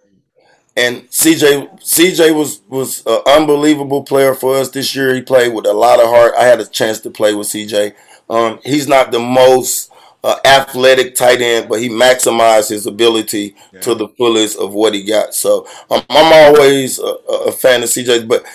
and 0.78 1.10
CJ 1.10 1.82
CJ 1.82 2.36
was 2.36 2.62
was 2.70 3.04
an 3.06 3.20
unbelievable 3.28 4.04
player 4.04 4.34
for 4.34 4.56
us 4.56 4.70
this 4.70 4.96
year. 4.96 5.14
He 5.14 5.22
played 5.22 5.54
with 5.54 5.66
a 5.66 5.74
lot 5.74 6.00
of 6.00 6.08
heart. 6.08 6.34
I 6.38 6.46
had 6.46 6.62
a 6.62 6.66
chance 6.66 7.00
to 7.02 7.10
play 7.10 7.34
with 7.34 7.48
CJ. 7.48 7.94
Um, 8.30 8.60
he's 8.64 8.88
not 8.88 9.12
the 9.12 9.20
most 9.20 9.92
uh, 10.24 10.38
athletic 10.46 11.16
tight 11.16 11.42
end, 11.42 11.68
but 11.68 11.82
he 11.82 11.90
maximized 11.90 12.70
his 12.70 12.86
ability 12.86 13.56
to 13.82 13.96
the 13.96 14.08
fullest 14.10 14.58
of 14.58 14.74
what 14.74 14.94
he 14.94 15.04
got. 15.04 15.34
So 15.34 15.68
um, 15.90 16.04
I'm 16.10 16.56
always 16.56 17.00
a, 17.00 17.04
a 17.48 17.52
fan 17.52 17.84
of 17.84 17.90
CJ, 17.90 18.28
but 18.28 18.46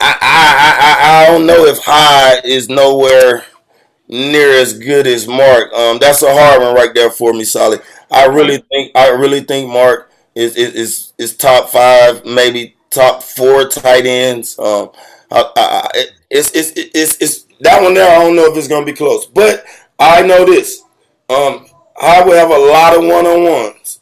I, 0.00 0.16
I 0.20 0.76
I 0.80 1.24
I 1.24 1.26
don't 1.26 1.46
know 1.46 1.64
if 1.66 1.78
Hyde 1.82 2.44
is 2.44 2.68
nowhere 2.68 3.44
near 4.08 4.52
as 4.52 4.78
good 4.78 5.06
as 5.06 5.26
Mark. 5.26 5.72
Um, 5.72 5.98
that's 5.98 6.22
a 6.22 6.32
hard 6.32 6.62
one 6.62 6.74
right 6.74 6.94
there 6.94 7.10
for 7.10 7.32
me, 7.32 7.44
Solid. 7.44 7.82
I 8.10 8.26
really 8.26 8.58
think 8.58 8.92
I 8.96 9.08
really 9.10 9.40
think 9.40 9.70
Mark 9.70 10.10
is 10.34 10.56
is 10.56 11.12
is, 11.18 11.36
top 11.36 11.70
five, 11.70 12.24
maybe 12.26 12.76
top 12.90 13.22
four 13.22 13.68
tight 13.68 14.06
ends. 14.06 14.58
Um, 14.58 14.90
I, 15.30 15.50
I, 15.56 16.04
it's, 16.30 16.50
it's 16.52 16.72
it's 16.76 17.16
it's 17.20 17.46
that 17.60 17.82
one 17.82 17.94
there. 17.94 18.08
I 18.10 18.22
don't 18.24 18.36
know 18.36 18.46
if 18.50 18.56
it's 18.56 18.68
gonna 18.68 18.86
be 18.86 18.92
close, 18.92 19.26
but 19.26 19.64
I 19.98 20.22
know 20.22 20.44
this. 20.44 20.82
Um, 21.30 21.66
I 22.00 22.22
will 22.22 22.34
have 22.34 22.50
a 22.50 22.58
lot 22.58 22.96
of 22.96 23.02
one 23.02 23.26
on 23.26 23.44
ones 23.44 23.95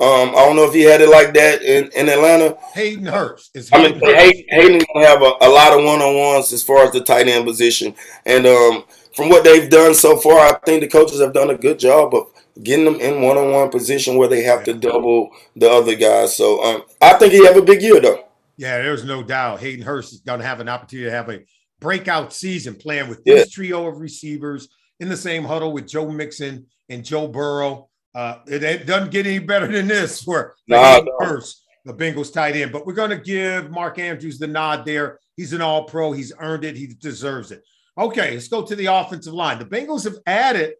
Um, 0.00 0.30
I 0.30 0.44
don't 0.46 0.54
know 0.54 0.64
if 0.64 0.74
he 0.74 0.82
had 0.82 1.00
it 1.00 1.08
like 1.08 1.34
that 1.34 1.60
in, 1.62 1.90
in 1.96 2.08
Atlanta. 2.08 2.56
Hayden 2.74 3.06
Hurst 3.06 3.50
is. 3.56 3.68
I 3.72 3.82
mean, 3.82 3.98
Hay- 3.98 4.46
Hayden 4.48 4.80
gonna 4.94 5.06
have 5.06 5.22
a, 5.22 5.32
a 5.40 5.48
lot 5.48 5.76
of 5.76 5.84
one 5.84 6.00
on 6.00 6.16
ones 6.34 6.52
as 6.52 6.62
far 6.62 6.84
as 6.84 6.92
the 6.92 7.00
tight 7.00 7.26
end 7.26 7.44
position, 7.44 7.94
and 8.24 8.46
um, 8.46 8.84
from 9.16 9.28
what 9.28 9.42
they've 9.42 9.68
done 9.68 9.94
so 9.94 10.16
far, 10.16 10.38
I 10.38 10.58
think 10.64 10.82
the 10.82 10.88
coaches 10.88 11.20
have 11.20 11.32
done 11.32 11.50
a 11.50 11.58
good 11.58 11.80
job 11.80 12.14
of 12.14 12.26
getting 12.62 12.84
them 12.84 13.00
in 13.00 13.22
one 13.22 13.36
on 13.36 13.50
one 13.50 13.70
position 13.70 14.16
where 14.16 14.28
they 14.28 14.42
have 14.44 14.62
to 14.64 14.74
double 14.74 15.30
the 15.56 15.68
other 15.68 15.96
guys. 15.96 16.36
So 16.36 16.62
um, 16.62 16.82
I 17.02 17.14
think 17.14 17.32
he 17.32 17.44
have 17.46 17.56
a 17.56 17.62
big 17.62 17.82
year 17.82 18.00
though. 18.00 18.24
Yeah, 18.56 18.78
there's 18.78 19.04
no 19.04 19.22
doubt. 19.24 19.58
Hayden 19.60 19.84
Hurst 19.84 20.12
is 20.12 20.20
going 20.20 20.40
to 20.40 20.46
have 20.46 20.60
an 20.60 20.68
opportunity 20.68 21.08
to 21.10 21.14
have 21.16 21.28
a 21.28 21.40
breakout 21.80 22.32
season 22.32 22.74
playing 22.76 23.08
with 23.08 23.20
Yeah. 23.24 23.34
this 23.36 23.50
trio 23.50 23.86
of 23.86 23.98
receivers 23.98 24.68
in 25.00 25.08
the 25.08 25.16
same 25.16 25.44
huddle 25.44 25.72
with 25.72 25.86
Joe 25.88 26.08
Mixon 26.10 26.66
and 26.88 27.04
Joe 27.04 27.28
Burrow. 27.28 27.87
Uh, 28.14 28.38
it, 28.46 28.62
it 28.62 28.86
doesn't 28.86 29.10
get 29.10 29.26
any 29.26 29.38
better 29.38 29.66
than 29.66 29.86
this 29.86 30.22
for 30.22 30.54
Nah, 30.66 31.00
no. 31.00 31.12
Hurst, 31.20 31.64
the 31.84 31.94
Bengals 31.94 32.32
tight 32.32 32.56
end. 32.56 32.72
But 32.72 32.86
we're 32.86 32.94
going 32.94 33.10
to 33.10 33.18
give 33.18 33.70
Mark 33.70 33.98
Andrews 33.98 34.38
the 34.38 34.46
nod 34.46 34.84
there. 34.84 35.18
He's 35.36 35.52
an 35.52 35.60
all 35.60 35.84
pro. 35.84 36.12
He's 36.12 36.32
earned 36.40 36.64
it. 36.64 36.76
He 36.76 36.86
deserves 36.86 37.52
it. 37.52 37.62
Okay, 37.96 38.32
let's 38.32 38.48
go 38.48 38.62
to 38.64 38.76
the 38.76 38.86
offensive 38.86 39.34
line. 39.34 39.58
The 39.58 39.64
Bengals 39.64 40.04
have 40.04 40.16
added 40.26 40.74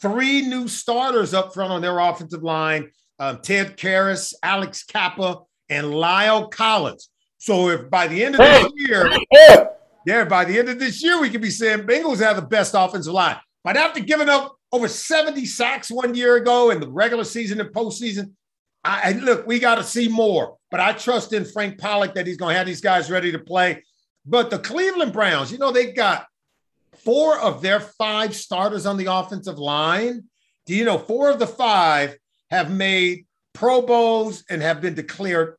three 0.00 0.42
new 0.42 0.68
starters 0.68 1.32
up 1.32 1.54
front 1.54 1.72
on 1.72 1.80
their 1.80 1.98
offensive 1.98 2.42
line 2.42 2.90
um, 3.18 3.40
Ted 3.40 3.76
Karras, 3.76 4.34
Alex 4.42 4.84
Cappa, 4.84 5.40
and 5.68 5.86
La'el 5.86 6.50
Collins. 6.50 7.08
So 7.38 7.68
if 7.68 7.90
by 7.90 8.08
the 8.08 8.24
end 8.24 8.34
of 8.34 8.40
this 8.40 8.72
year, 8.76 9.10
yeah, 10.06 10.24
by 10.24 10.44
the 10.44 10.58
end 10.58 10.68
of 10.68 10.78
this 10.78 11.02
year, 11.02 11.20
we 11.20 11.30
could 11.30 11.40
be 11.40 11.50
saying 11.50 11.80
Bengals 11.80 12.20
have 12.20 12.36
the 12.36 12.42
best 12.42 12.74
offensive 12.76 13.12
line. 13.12 13.36
But 13.64 13.76
after 13.76 14.00
giving 14.00 14.28
up 14.28 14.55
over 14.72 14.88
70 14.88 15.46
sacks 15.46 15.90
one 15.90 16.14
year 16.14 16.36
ago 16.36 16.70
in 16.70 16.80
the 16.80 16.88
regular 16.88 17.24
season 17.24 17.60
and 17.60 17.70
postseason, 17.70 18.32
I, 18.84 19.00
I 19.04 19.12
look, 19.12 19.46
we 19.46 19.58
got 19.58 19.76
to 19.76 19.84
see 19.84 20.08
more. 20.08 20.56
But 20.70 20.80
I 20.80 20.92
trust 20.92 21.32
in 21.32 21.44
Frank 21.44 21.78
Pollack 21.78 22.14
that 22.14 22.26
he's 22.26 22.36
going 22.36 22.52
to 22.52 22.58
have 22.58 22.66
these 22.66 22.80
guys 22.80 23.10
ready 23.10 23.32
to 23.32 23.38
play. 23.38 23.82
But 24.24 24.50
the 24.50 24.58
Cleveland 24.58 25.12
Browns, 25.12 25.52
you 25.52 25.58
know, 25.58 25.70
they 25.70 25.92
got 25.92 26.26
four 27.04 27.38
of 27.38 27.62
their 27.62 27.80
five 27.80 28.34
starters 28.34 28.86
on 28.86 28.96
the 28.96 29.12
offensive 29.12 29.58
line. 29.58 30.24
Do 30.66 30.74
you 30.74 30.84
know 30.84 30.98
four 30.98 31.30
of 31.30 31.38
the 31.38 31.46
five 31.46 32.16
have 32.50 32.70
made 32.70 33.26
Pro 33.54 33.82
Bowls 33.82 34.44
and 34.50 34.60
have 34.60 34.80
been 34.80 34.94
declared 34.94 35.56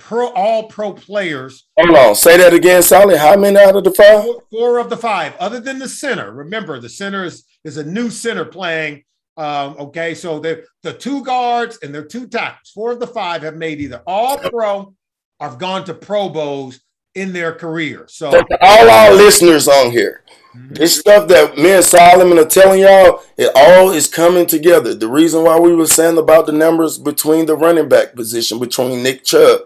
pro 0.00 0.28
all 0.32 0.64
pro 0.64 0.92
players 0.92 1.66
hold 1.78 1.96
on. 1.96 2.14
Say 2.14 2.36
that 2.38 2.54
again, 2.54 2.82
Sally. 2.82 3.16
How 3.16 3.36
many 3.36 3.58
out 3.58 3.76
of 3.76 3.84
the 3.84 3.90
five? 3.90 4.24
four, 4.24 4.42
four 4.50 4.78
of 4.78 4.90
the 4.90 4.96
five, 4.96 5.36
other 5.36 5.60
than 5.60 5.78
the 5.78 5.88
center. 5.88 6.32
Remember, 6.32 6.80
the 6.80 6.88
center 6.88 7.24
is, 7.24 7.44
is 7.64 7.76
a 7.76 7.84
new 7.84 8.10
center 8.10 8.44
playing. 8.44 9.04
Um, 9.36 9.76
okay, 9.78 10.14
so 10.14 10.38
the 10.38 10.64
the 10.82 10.92
two 10.92 11.24
guards 11.24 11.78
and 11.82 11.94
their 11.94 12.04
two 12.04 12.26
tackles, 12.26 12.70
four 12.74 12.92
of 12.92 13.00
the 13.00 13.06
five 13.06 13.42
have 13.42 13.56
made 13.56 13.80
either 13.80 14.02
all 14.06 14.36
pro 14.38 14.94
or 15.38 15.48
have 15.48 15.58
gone 15.58 15.84
to 15.84 15.94
Pro 15.94 16.28
Bowls 16.28 16.80
in 17.14 17.32
their 17.32 17.52
career. 17.52 18.06
So 18.08 18.28
all 18.60 18.90
our 18.90 19.14
listeners 19.14 19.66
on 19.68 19.90
here, 19.90 20.22
Mm-hmm. 20.56 20.74
this 20.74 20.98
stuff 20.98 21.28
that 21.28 21.56
me 21.58 21.70
and 21.70 21.84
Solomon 21.84 22.36
are 22.36 22.44
telling 22.44 22.80
y'all, 22.80 23.22
it 23.36 23.52
all 23.54 23.92
is 23.92 24.08
coming 24.08 24.46
together. 24.46 24.94
The 24.96 25.06
reason 25.06 25.44
why 25.44 25.56
we 25.60 25.72
were 25.76 25.86
saying 25.86 26.18
about 26.18 26.46
the 26.46 26.52
numbers 26.52 26.98
between 26.98 27.46
the 27.46 27.54
running 27.54 27.88
back 27.88 28.16
position 28.16 28.58
between 28.58 29.04
Nick 29.04 29.22
Chubb 29.22 29.60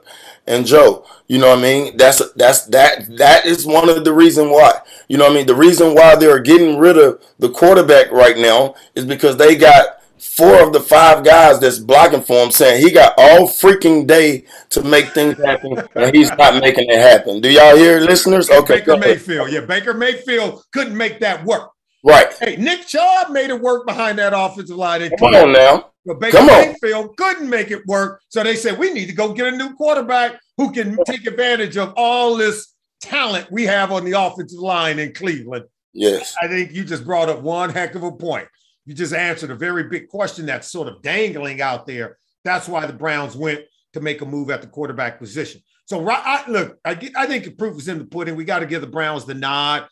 and 0.46 0.66
Joe, 0.66 1.06
you 1.26 1.38
know 1.38 1.50
what 1.50 1.58
I 1.58 1.62
mean? 1.62 1.96
That's 1.96 2.22
that's 2.32 2.66
that 2.66 3.16
that 3.16 3.46
is 3.46 3.66
one 3.66 3.88
of 3.88 4.04
the 4.04 4.12
reason 4.12 4.50
why. 4.50 4.80
You 5.08 5.16
know 5.16 5.24
what 5.24 5.32
I 5.32 5.36
mean? 5.36 5.46
The 5.46 5.54
reason 5.54 5.94
why 5.94 6.16
they're 6.16 6.40
getting 6.40 6.78
rid 6.78 6.98
of 6.98 7.22
the 7.38 7.48
quarterback 7.48 8.10
right 8.10 8.36
now 8.36 8.74
is 8.94 9.04
because 9.04 9.36
they 9.36 9.56
got 9.56 10.00
four 10.18 10.62
of 10.62 10.72
the 10.72 10.80
five 10.80 11.24
guys 11.24 11.60
that's 11.60 11.78
blocking 11.78 12.22
for 12.22 12.42
him 12.42 12.50
saying 12.50 12.82
he 12.82 12.90
got 12.90 13.14
all 13.16 13.46
freaking 13.46 14.06
day 14.06 14.44
to 14.70 14.82
make 14.82 15.08
things 15.08 15.36
happen 15.38 15.76
and 15.94 16.14
he's 16.14 16.30
not 16.36 16.60
making 16.60 16.88
it 16.88 16.98
happen. 16.98 17.40
Do 17.40 17.50
y'all 17.50 17.76
hear 17.76 18.00
listeners? 18.00 18.50
Okay. 18.50 18.78
Baker. 18.78 18.96
Mayfield, 18.96 19.50
yeah, 19.50 19.60
Baker 19.60 19.94
Mayfield 19.94 20.62
couldn't 20.72 20.96
make 20.96 21.20
that 21.20 21.44
work. 21.44 21.70
Right. 22.04 22.32
Hey, 22.38 22.56
Nick 22.56 22.86
Chubb 22.86 23.30
made 23.30 23.50
it 23.50 23.60
work 23.60 23.86
behind 23.86 24.18
that 24.18 24.32
offensive 24.36 24.76
line. 24.76 25.08
Come 25.18 25.34
on 25.34 25.52
now. 25.52 25.90
But 26.06 26.21
Baker 26.21 26.38
Come 26.38 26.50
on. 26.50 26.69
Mayfield 26.69 27.17
couldn't 27.17 27.49
make 27.49 27.71
it 27.71 27.86
work. 27.86 28.21
So 28.28 28.43
they 28.43 28.56
said, 28.56 28.78
we 28.78 28.93
need 28.93 29.06
to 29.06 29.14
go 29.14 29.32
get 29.32 29.52
a 29.52 29.56
new 29.56 29.75
quarterback 29.75 30.38
who 30.56 30.71
can 30.71 30.99
take 31.06 31.26
advantage 31.26 31.76
of 31.76 31.95
all 31.97 32.36
this 32.36 32.75
talent 33.00 33.50
we 33.50 33.64
have 33.64 33.90
on 33.90 34.04
the 34.04 34.12
offensive 34.12 34.58
line 34.58 34.99
in 34.99 35.12
Cleveland. 35.14 35.64
Yes. 35.93 36.34
I 36.40 36.49
think 36.49 36.73
you 36.73 36.84
just 36.84 37.04
brought 37.04 37.28
up 37.28 37.40
one 37.43 37.71
heck 37.71 37.95
of 37.95 38.02
a 38.02 38.12
point. 38.12 38.49
You 38.84 38.95
just 38.95 39.14
answered 39.14 39.50
a 39.50 39.54
very 39.54 39.84
big 39.84 40.08
question 40.08 40.47
that's 40.47 40.71
sort 40.71 40.88
of 40.88 41.00
dangling 41.00 41.62
out 41.62 41.86
there. 41.86 42.19
That's 42.45 42.69
why 42.69 42.84
the 42.86 42.93
Browns 42.93 43.34
went 43.34 43.60
to 43.95 44.00
make 44.00 44.21
a 44.21 44.26
move 44.26 44.50
at 44.50 44.60
the 44.60 44.67
quarterback 44.67 45.19
position. 45.19 45.62
So, 45.86 46.00
right, 46.02 46.23
I, 46.23 46.50
look, 46.50 46.78
I, 46.84 46.95
get, 46.95 47.17
I 47.17 47.26
think 47.26 47.45
the 47.45 47.52
proof 47.52 47.78
is 47.78 47.88
in 47.88 47.99
the 47.99 48.04
pudding. 48.04 48.36
We 48.36 48.45
got 48.45 48.58
to 48.58 48.67
give 48.67 48.80
the 48.80 48.86
Browns 48.86 49.25
the 49.25 49.34
nod. 49.34 49.86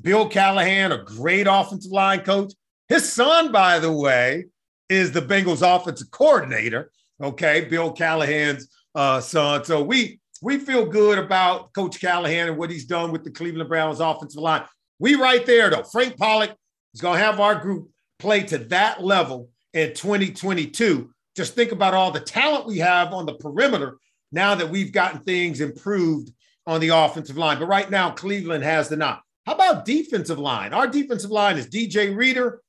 Bill 0.00 0.28
Callahan, 0.28 0.92
a 0.92 1.02
great 1.02 1.46
offensive 1.46 1.90
line 1.90 2.20
coach. 2.20 2.52
His 2.88 3.10
son, 3.12 3.50
by 3.50 3.78
the 3.78 3.92
way, 3.92 4.46
is 4.88 5.12
the 5.12 5.22
Bengals 5.22 5.62
offensive 5.62 6.10
coordinator. 6.10 6.90
Okay, 7.22 7.62
Bill 7.62 7.92
Callahan's 7.92 8.68
uh, 8.94 9.20
son. 9.20 9.64
So 9.64 9.82
we 9.82 10.20
we 10.40 10.58
feel 10.58 10.86
good 10.86 11.18
about 11.18 11.72
Coach 11.72 12.00
Callahan 12.00 12.48
and 12.48 12.56
what 12.56 12.70
he's 12.70 12.86
done 12.86 13.10
with 13.10 13.24
the 13.24 13.30
Cleveland 13.30 13.68
Browns 13.68 14.00
offensive 14.00 14.40
line. 14.40 14.64
We 14.98 15.14
right 15.14 15.44
there 15.44 15.70
though. 15.70 15.82
Frank 15.82 16.16
Pollack 16.16 16.54
is 16.94 17.00
going 17.00 17.18
to 17.18 17.24
have 17.24 17.40
our 17.40 17.56
group 17.56 17.90
play 18.18 18.42
to 18.44 18.58
that 18.58 19.02
level 19.02 19.50
in 19.74 19.94
2022. 19.94 21.10
Just 21.36 21.54
think 21.54 21.72
about 21.72 21.94
all 21.94 22.10
the 22.10 22.20
talent 22.20 22.66
we 22.66 22.78
have 22.78 23.12
on 23.12 23.26
the 23.26 23.34
perimeter 23.34 23.98
now 24.32 24.54
that 24.54 24.68
we've 24.68 24.92
gotten 24.92 25.20
things 25.20 25.60
improved 25.60 26.32
on 26.66 26.80
the 26.80 26.88
offensive 26.88 27.36
line. 27.36 27.58
But 27.58 27.66
right 27.66 27.90
now, 27.90 28.10
Cleveland 28.10 28.64
has 28.64 28.88
the 28.88 28.96
nod. 28.96 29.20
How 29.46 29.54
about 29.54 29.84
defensive 29.84 30.38
line? 30.38 30.74
Our 30.74 30.86
defensive 30.86 31.30
line 31.30 31.56
is 31.56 31.68
DJ 31.68 32.14
Reader, 32.14 32.60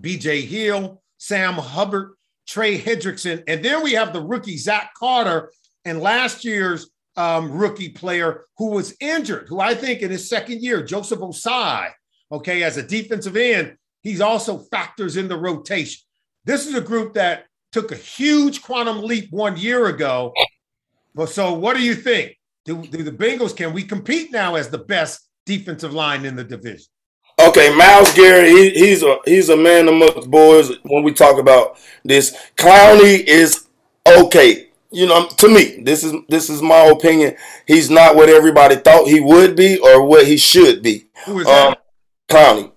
BJ 0.00 0.44
Hill, 0.44 1.02
Sam 1.18 1.54
Hubbard, 1.54 2.14
Trey 2.46 2.78
Hendrickson, 2.78 3.42
and 3.48 3.64
then 3.64 3.82
we 3.82 3.92
have 3.92 4.12
the 4.12 4.20
rookie 4.20 4.56
Zach 4.56 4.92
Carter 4.98 5.50
and 5.84 6.00
last 6.00 6.44
year's 6.44 6.90
um, 7.16 7.52
rookie 7.52 7.90
player 7.90 8.44
who 8.58 8.70
was 8.70 8.96
injured, 9.00 9.48
who 9.48 9.60
I 9.60 9.74
think 9.74 10.02
in 10.02 10.10
his 10.10 10.28
second 10.28 10.62
year, 10.62 10.82
Joseph 10.82 11.20
Ossai, 11.20 11.90
okay, 12.32 12.62
as 12.62 12.76
a 12.76 12.82
defensive 12.82 13.36
end, 13.36 13.76
he's 14.02 14.20
also 14.20 14.58
factors 14.58 15.16
in 15.16 15.28
the 15.28 15.38
rotation. 15.38 16.02
This 16.44 16.66
is 16.66 16.74
a 16.74 16.80
group 16.80 17.14
that 17.14 17.46
took 17.72 17.92
a 17.92 17.96
huge 17.96 18.62
quantum 18.62 19.02
leap 19.02 19.30
one 19.30 19.56
year 19.56 19.86
ago. 19.86 20.32
Well, 21.14 21.26
so 21.26 21.54
what 21.54 21.76
do 21.76 21.82
you 21.82 21.94
think? 21.94 22.36
Do, 22.64 22.82
do 22.82 23.02
the 23.02 23.12
Bengals 23.12 23.56
can 23.56 23.72
we 23.72 23.82
compete 23.82 24.32
now 24.32 24.54
as 24.54 24.68
the 24.68 24.78
best 24.78 25.28
defensive 25.46 25.92
line 25.92 26.24
in 26.24 26.34
the 26.34 26.44
division? 26.44 26.86
Okay, 27.38 27.74
Myles 27.74 28.14
Garrett, 28.14 28.48
he, 28.48 28.70
he's 28.70 29.02
a 29.02 29.18
he's 29.24 29.48
a 29.48 29.56
man 29.56 29.88
amongst 29.88 30.30
boys 30.30 30.70
when 30.84 31.02
we 31.02 31.12
talk 31.12 31.38
about 31.38 31.78
this. 32.04 32.36
Clowney 32.56 33.24
is 33.24 33.66
okay. 34.06 34.68
You 34.92 35.06
know, 35.06 35.26
to 35.26 35.48
me, 35.48 35.80
this 35.82 36.04
is 36.04 36.14
this 36.28 36.48
is 36.48 36.62
my 36.62 36.84
opinion. 36.86 37.34
He's 37.66 37.90
not 37.90 38.14
what 38.14 38.28
everybody 38.28 38.76
thought 38.76 39.08
he 39.08 39.18
would 39.20 39.56
be 39.56 39.78
or 39.80 40.04
what 40.06 40.26
he 40.26 40.36
should 40.36 40.82
be. 40.82 41.06
Who 41.26 41.40
is 41.40 41.46
that? 41.46 41.68
Um, 41.68 41.74
Clowney. 42.28 42.72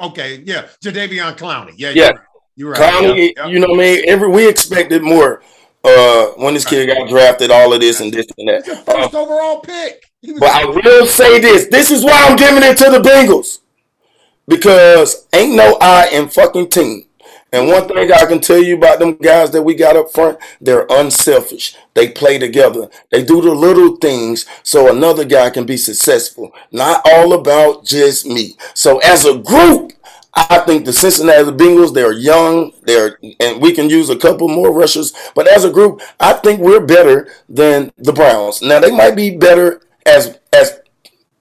okay, 0.00 0.42
yeah, 0.44 0.68
Jadeveon 0.82 1.36
Clowney. 1.36 1.74
Yeah, 1.76 1.90
Yeah. 1.90 1.94
you're 1.94 2.12
right. 2.12 2.20
You're 2.56 2.70
right. 2.70 2.80
Clowney, 2.80 3.32
yep. 3.36 3.48
you 3.48 3.58
know 3.58 3.66
what 3.68 3.80
I 3.80 3.82
mean? 3.82 4.04
Every 4.06 4.28
we 4.28 4.48
expected 4.48 5.02
more 5.02 5.42
uh 5.82 6.26
when 6.36 6.54
this 6.54 6.64
kid 6.64 6.86
got 6.86 7.08
drafted, 7.08 7.50
all 7.50 7.72
of 7.74 7.80
this 7.80 8.00
and 8.00 8.12
this 8.14 8.26
and 8.38 8.48
He's 8.48 8.64
that. 8.66 8.78
Uh, 8.88 8.92
first 9.02 9.14
overall 9.16 9.58
pick. 9.60 10.04
But 10.38 10.50
I 10.50 10.64
will 10.64 11.06
say 11.06 11.40
this. 11.40 11.66
This 11.66 11.90
is 11.90 12.04
why 12.04 12.24
I'm 12.28 12.36
giving 12.36 12.62
it 12.62 12.78
to 12.78 12.90
the 12.90 13.00
Bengals. 13.00 13.58
Because 14.46 15.26
ain't 15.32 15.54
no 15.54 15.78
I 15.80 16.08
in 16.08 16.28
fucking 16.28 16.70
team. 16.70 17.06
And 17.54 17.68
one 17.68 17.86
thing 17.86 18.10
I 18.10 18.26
can 18.26 18.40
tell 18.40 18.60
you 18.60 18.76
about 18.76 18.98
them 18.98 19.14
guys 19.14 19.52
that 19.52 19.62
we 19.62 19.74
got 19.74 19.96
up 19.96 20.10
front, 20.10 20.38
they're 20.60 20.86
unselfish. 20.90 21.76
They 21.94 22.08
play 22.08 22.36
together. 22.36 22.90
They 23.12 23.22
do 23.22 23.40
the 23.40 23.54
little 23.54 23.94
things 23.94 24.44
so 24.64 24.90
another 24.90 25.24
guy 25.24 25.50
can 25.50 25.64
be 25.64 25.76
successful. 25.76 26.52
Not 26.72 27.00
all 27.04 27.32
about 27.32 27.84
just 27.84 28.26
me. 28.26 28.56
So 28.74 28.98
as 28.98 29.24
a 29.24 29.38
group, 29.38 29.92
I 30.34 30.58
think 30.66 30.84
the 30.84 30.92
Cincinnati 30.92 31.44
Bengals, 31.52 31.94
they're 31.94 32.10
young, 32.10 32.72
they're 32.82 33.20
and 33.38 33.62
we 33.62 33.72
can 33.72 33.88
use 33.88 34.10
a 34.10 34.16
couple 34.16 34.48
more 34.48 34.72
rushers, 34.72 35.12
but 35.36 35.46
as 35.46 35.64
a 35.64 35.70
group, 35.70 36.00
I 36.18 36.32
think 36.32 36.60
we're 36.60 36.84
better 36.84 37.28
than 37.48 37.92
the 37.98 38.12
Browns. 38.12 38.60
Now 38.60 38.80
they 38.80 38.90
might 38.90 39.14
be 39.14 39.36
better 39.36 39.80
as 40.04 40.40
as 40.52 40.80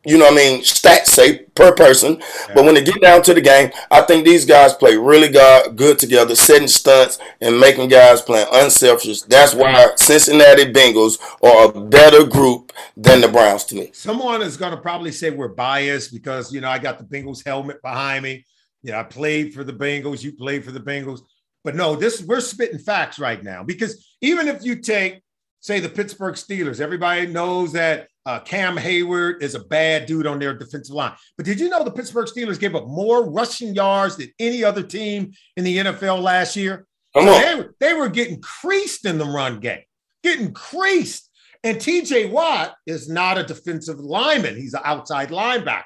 you 0.06 0.18
know 0.18 0.26
what 0.26 0.34
I 0.34 0.36
mean, 0.36 0.62
stats 0.62 1.06
say 1.06 1.39
per 1.56 1.74
person. 1.74 2.22
But 2.54 2.66
when 2.66 2.76
they 2.76 2.84
get 2.84 3.02
down 3.02 3.22
to 3.24 3.34
the 3.34 3.42
game, 3.42 3.72
I 3.89 4.02
think 4.02 4.26
these 4.26 4.46
guys 4.46 4.74
play 4.74 4.98
really 4.98 5.30
good, 5.30 5.76
good 5.78 5.98
together, 5.98 6.36
setting 6.36 6.68
stunts 6.68 7.20
and 7.39 7.60
making 7.60 7.88
guys 7.89 8.22
play 8.22 8.46
unselfish. 8.52 9.22
That's 9.22 9.56
why 9.56 9.92
Cincinnati 9.96 10.66
Bengals 10.66 11.20
are 11.42 11.70
a 11.70 11.82
better 11.82 12.26
group 12.26 12.74
than 12.98 13.22
the 13.22 13.30
Browns 13.30 13.63
to 13.66 13.76
me. 13.76 13.92
Someone 13.94 14.42
is 14.42 14.58
going 14.58 14.72
to 14.72 14.82
probably 14.82 15.12
say 15.12 15.30
we're 15.30 15.48
biased 15.48 16.12
because 16.12 16.54
you 16.54 16.60
know 16.60 16.70
I 16.70 16.80
got 16.80 16.98
the 16.98 17.06
Bengals 17.06 17.46
helmet 17.46 17.82
behind 17.82 18.24
me. 18.24 18.46
You 18.82 18.92
know, 18.92 19.00
I 19.00 19.04
played 19.04 19.54
for 19.54 19.63
the 19.63 19.74
Bengals. 19.74 20.24
You 20.24 20.34
played 20.34 20.66
for 20.66 20.72
the 20.72 20.82
Bengals. 20.82 21.22
But 21.63 21.76
no, 21.76 21.96
this 21.96 22.22
we're 22.22 22.42
spitting 22.42 22.80
facts 22.80 23.20
right 23.20 23.42
now 23.42 23.63
because 23.63 24.06
even 24.20 24.50
if 24.50 24.66
you 24.66 24.76
take, 24.82 25.22
say, 25.62 25.80
the 25.80 25.88
Pittsburgh 25.88 26.36
Steelers, 26.36 26.82
everybody 26.82 27.26
knows 27.26 27.72
that 27.72 28.10
uh, 28.26 28.40
Cam 28.40 28.78
Heyward 28.78 29.42
is 29.42 29.56
a 29.56 29.60
bad 29.60 30.06
dude 30.06 30.28
on 30.28 30.40
their 30.40 30.54
defensive 30.54 30.96
line. 30.96 31.14
But 31.38 31.46
did 31.46 31.60
you 31.60 31.70
know 31.70 31.84
the 31.84 31.92
Pittsburgh 31.92 32.28
Steelers 32.28 32.60
gave 32.60 32.76
up 32.76 32.88
more 32.88 33.30
rushing 33.30 33.74
yards 33.76 34.16
than 34.18 34.30
any 34.40 34.64
other 34.64 34.84
team 34.84 35.34
in 35.58 35.64
the 35.64 35.78
NFL 35.78 36.22
last 36.22 36.56
year? 36.56 36.86
Come 37.16 37.26
So 37.28 37.34
on. 37.34 37.42
they, 37.42 37.56
were- 37.56 37.76
they 37.80 37.94
were 37.94 38.10
getting 38.10 38.42
creased 38.42 39.06
in 39.06 39.18
the 39.18 39.26
run 39.26 39.60
game, 39.60 39.82
getting 40.24 40.54
creased. 40.54 41.30
And 41.66 41.78
TJ 41.78 42.30
Watt 42.32 42.76
is 42.86 43.08
not 43.10 43.38
a 43.38 43.44
defensive 43.44 44.00
lineman, 44.00 44.56
he's 44.56 44.74
an 44.74 44.82
outside 44.84 45.30
linebacker. 45.30 45.84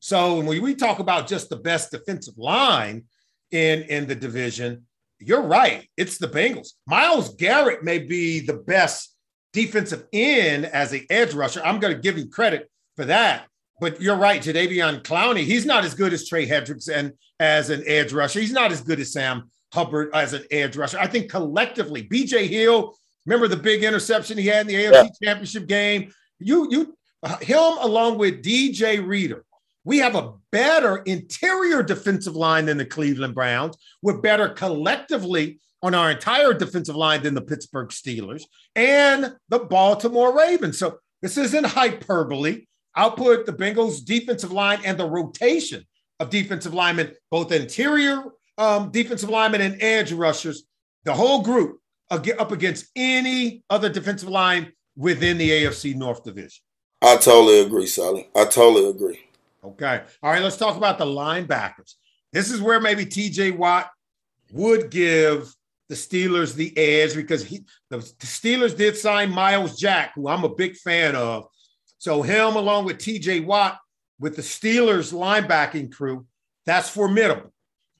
So 0.00 0.36
when 0.40 0.46
we 0.62 0.74
talk 0.74 0.98
about 0.98 1.28
just 1.28 1.48
the 1.48 1.56
best 1.56 1.92
defensive 1.92 2.36
line 2.36 3.04
in, 3.52 3.82
in 3.82 4.06
the 4.08 4.16
division, 4.16 4.86
you're 5.20 5.42
right. 5.42 5.88
It's 5.96 6.18
the 6.18 6.26
Bengals. 6.26 6.70
Myles 6.88 7.36
Garrett 7.36 7.84
may 7.84 8.00
be 8.00 8.40
the 8.40 8.54
best 8.54 9.11
defensive 9.52 10.06
end 10.12 10.66
as 10.66 10.92
an 10.92 11.06
edge 11.10 11.34
rusher. 11.34 11.62
I'm 11.64 11.78
going 11.78 11.94
to 11.94 12.00
give 12.00 12.16
him 12.16 12.30
credit 12.30 12.70
for 12.96 13.04
that. 13.06 13.46
But 13.80 14.00
you're 14.00 14.16
right, 14.16 14.40
Jadeveon 14.40 15.02
Clowney, 15.02 15.44
he's 15.44 15.66
not 15.66 15.84
as 15.84 15.94
good 15.94 16.12
as 16.12 16.28
Trey 16.28 16.46
Hendrickson 16.46 17.12
as 17.40 17.68
an 17.68 17.82
edge 17.86 18.12
rusher. 18.12 18.40
He's 18.40 18.52
not 18.52 18.70
as 18.70 18.80
good 18.80 19.00
as 19.00 19.12
Sam 19.12 19.50
Hubbard 19.72 20.10
as 20.14 20.34
an 20.34 20.44
edge 20.50 20.76
rusher. 20.76 20.98
I 20.98 21.06
think 21.06 21.30
collectively, 21.30 22.04
BJ 22.04 22.48
Hill, 22.48 22.96
remember 23.26 23.48
the 23.48 23.56
big 23.56 23.82
interception 23.82 24.38
he 24.38 24.46
had 24.46 24.62
in 24.62 24.66
the 24.68 24.74
AFC 24.74 25.10
Championship 25.22 25.66
game? 25.66 26.12
You, 26.38 26.68
you, 26.70 26.96
him 27.40 27.78
along 27.80 28.18
with 28.18 28.42
DJ 28.42 29.04
Reader. 29.04 29.44
We 29.84 29.98
have 29.98 30.14
a 30.14 30.34
better 30.52 30.98
interior 30.98 31.82
defensive 31.82 32.36
line 32.36 32.66
than 32.66 32.78
the 32.78 32.84
Cleveland 32.84 33.34
Browns. 33.34 33.76
We're 34.00 34.20
better 34.20 34.48
collectively 34.48 35.58
on 35.82 35.94
our 35.94 36.10
entire 36.10 36.54
defensive 36.54 36.96
line 36.96 37.22
than 37.22 37.34
the 37.34 37.42
Pittsburgh 37.42 37.88
Steelers 37.88 38.44
and 38.76 39.34
the 39.48 39.58
Baltimore 39.58 40.36
Ravens. 40.36 40.78
So 40.78 40.98
this 41.20 41.36
isn't 41.36 41.64
hyperbole. 41.64 42.66
I'll 42.94 43.12
put 43.12 43.46
the 43.46 43.52
Bengals 43.52 44.04
defensive 44.04 44.52
line 44.52 44.80
and 44.84 44.98
the 44.98 45.08
rotation 45.08 45.84
of 46.20 46.30
defensive 46.30 46.74
linemen, 46.74 47.12
both 47.30 47.50
interior 47.50 48.24
um, 48.58 48.90
defensive 48.90 49.30
linemen 49.30 49.60
and 49.60 49.82
edge 49.82 50.12
rushers, 50.12 50.64
the 51.04 51.14
whole 51.14 51.42
group 51.42 51.80
up 52.10 52.52
against 52.52 52.86
any 52.94 53.64
other 53.70 53.88
defensive 53.88 54.28
line 54.28 54.72
within 54.96 55.38
the 55.38 55.50
AFC 55.50 55.94
North 55.94 56.22
Division. 56.24 56.62
I 57.00 57.16
totally 57.16 57.60
agree, 57.60 57.86
Sally. 57.86 58.28
I 58.36 58.44
totally 58.44 58.88
agree. 58.88 59.20
Okay. 59.64 60.02
All 60.22 60.30
right. 60.30 60.42
Let's 60.42 60.58
talk 60.58 60.76
about 60.76 60.98
the 60.98 61.06
linebackers. 61.06 61.94
This 62.32 62.50
is 62.50 62.60
where 62.60 62.80
maybe 62.80 63.06
TJ 63.06 63.56
Watt 63.56 63.90
would 64.52 64.90
give 64.90 65.52
the 65.88 65.94
Steelers 65.94 66.54
the 66.54 66.76
edge 66.76 67.14
because 67.14 67.44
he, 67.44 67.64
the, 67.90 67.98
the 67.98 68.26
Steelers 68.26 68.76
did 68.76 68.96
sign 68.96 69.30
Myles 69.30 69.76
Jack, 69.78 70.12
who 70.14 70.28
I'm 70.28 70.44
a 70.44 70.54
big 70.54 70.76
fan 70.76 71.14
of. 71.16 71.46
So, 71.98 72.22
him 72.22 72.56
along 72.56 72.84
with 72.84 72.98
TJ 72.98 73.44
Watt 73.44 73.78
with 74.18 74.36
the 74.36 74.42
Steelers 74.42 75.12
linebacking 75.12 75.92
crew, 75.92 76.26
that's 76.66 76.88
formidable. 76.88 77.52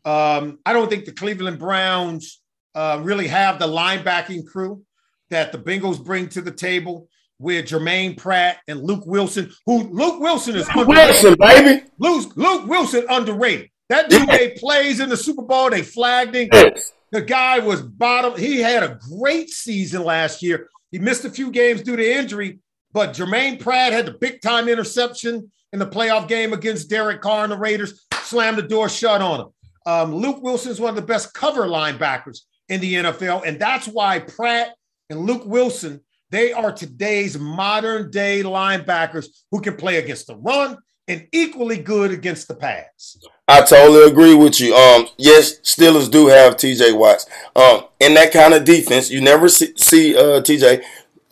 Um, 0.05 0.59
I 0.67 0.73
don't 0.73 0.89
think 0.89 1.05
the 1.05 1.13
Cleveland 1.13 1.59
Browns 1.59 2.41
uh, 2.75 3.01
really 3.03 3.29
have 3.29 3.59
the 3.59 3.67
linebacking 3.67 4.47
crew 4.47 4.83
that 5.31 5.53
the 5.53 5.59
Bengals 5.59 6.03
bring 6.03 6.29
to 6.31 6.41
the 6.41 6.51
table 6.51 7.09
with 7.39 7.67
Germaine 7.67 8.15
Pratt 8.15 8.59
and 8.69 8.83
Luke 8.83 9.05
Wilson, 9.05 9.53
who 9.67 9.83
Luke 9.83 10.21
Wilson 10.21 10.57
is 10.57 10.69
underrated. 10.69 10.87
Wilson, 10.87 11.37
baby. 11.39 11.85
Luke, 11.99 12.33
Luke 12.37 12.67
Wilson 12.67 13.05
underrated. 13.09 13.69
That 13.89 14.09
dude 14.09 14.57
plays 14.57 15.01
in 15.01 15.09
the 15.09 15.17
Super 15.17 15.43
Bowl. 15.43 15.71
They 15.71 15.83
flagged 15.83 16.35
him. 16.35 16.49
Yes. 16.53 16.93
The 17.13 17.23
guy 17.23 17.59
was 17.59 17.83
bottom. 17.83 18.39
He 18.39 18.59
had 18.59 18.83
a 18.83 18.99
great 19.19 19.51
season 19.51 20.03
last 20.03 20.43
year. 20.43 20.69
He 20.91 20.99
missed 20.99 21.25
a 21.25 21.31
few 21.31 21.51
games 21.51 21.83
due 21.83 21.97
to 21.97 22.13
injury, 22.19 22.59
but 22.93 23.13
Germaine 23.13 23.59
Pratt 23.59 23.93
had 23.93 24.07
the 24.07 24.13
big 24.13 24.41
time 24.41 24.69
interception 24.69 25.51
in 25.73 25.79
the 25.79 25.87
playoff 25.87 26.27
game 26.27 26.53
against 26.53 26.91
Derek 26.91 27.21
Carr 27.21 27.45
and 27.45 27.53
the 27.53 27.59
Raiders, 27.59 28.07
slammed 28.23 28.59
the 28.59 28.63
door 28.63 28.89
shut 28.89 29.23
on 29.23 29.41
him. 29.41 29.47
Um, 29.85 30.15
Luke 30.15 30.43
Wilson's 30.43 30.81
one 30.81 30.91
of 30.91 30.97
the 30.97 31.03
best 31.03 31.33
cover 31.35 31.67
linebackers 31.67 32.41
in 32.69 32.81
the 32.81 32.95
NFL, 32.95 33.47
and 33.47 33.61
that's 33.61 33.87
why 33.87 34.19
Pratt 34.19 34.75
and 35.11 35.21
Luke 35.21 35.45
Wilson 35.45 36.01
they 36.33 36.51
are 36.51 36.73
today's 36.73 37.39
modern 37.39 38.11
day 38.11 38.43
linebackers 38.43 39.27
who 39.51 39.61
can 39.61 39.77
play 39.77 39.99
against 39.99 40.27
the 40.27 40.37
run 40.37 40.79
and 41.09 41.27
equally 41.33 41.79
good 41.79 42.11
against 42.11 42.49
the 42.49 42.55
pass. 42.55 43.19
I 43.49 43.63
totally 43.63 44.09
agree 44.11 44.35
with 44.35 44.61
you. 44.61 44.75
Um, 44.75 45.07
yes, 45.19 45.59
Steelers 45.61 46.11
do 46.11 46.29
have 46.29 46.57
T.J. 46.57 46.93
Watts. 46.93 47.27
Um, 47.57 47.85
in 48.01 48.15
that 48.15 48.33
kind 48.33 48.55
of 48.55 48.65
defense, 48.65 49.11
you 49.11 49.21
never 49.21 49.49
see, 49.49 49.73
see 49.77 50.17
uh, 50.17 50.41
T.J. 50.41 50.83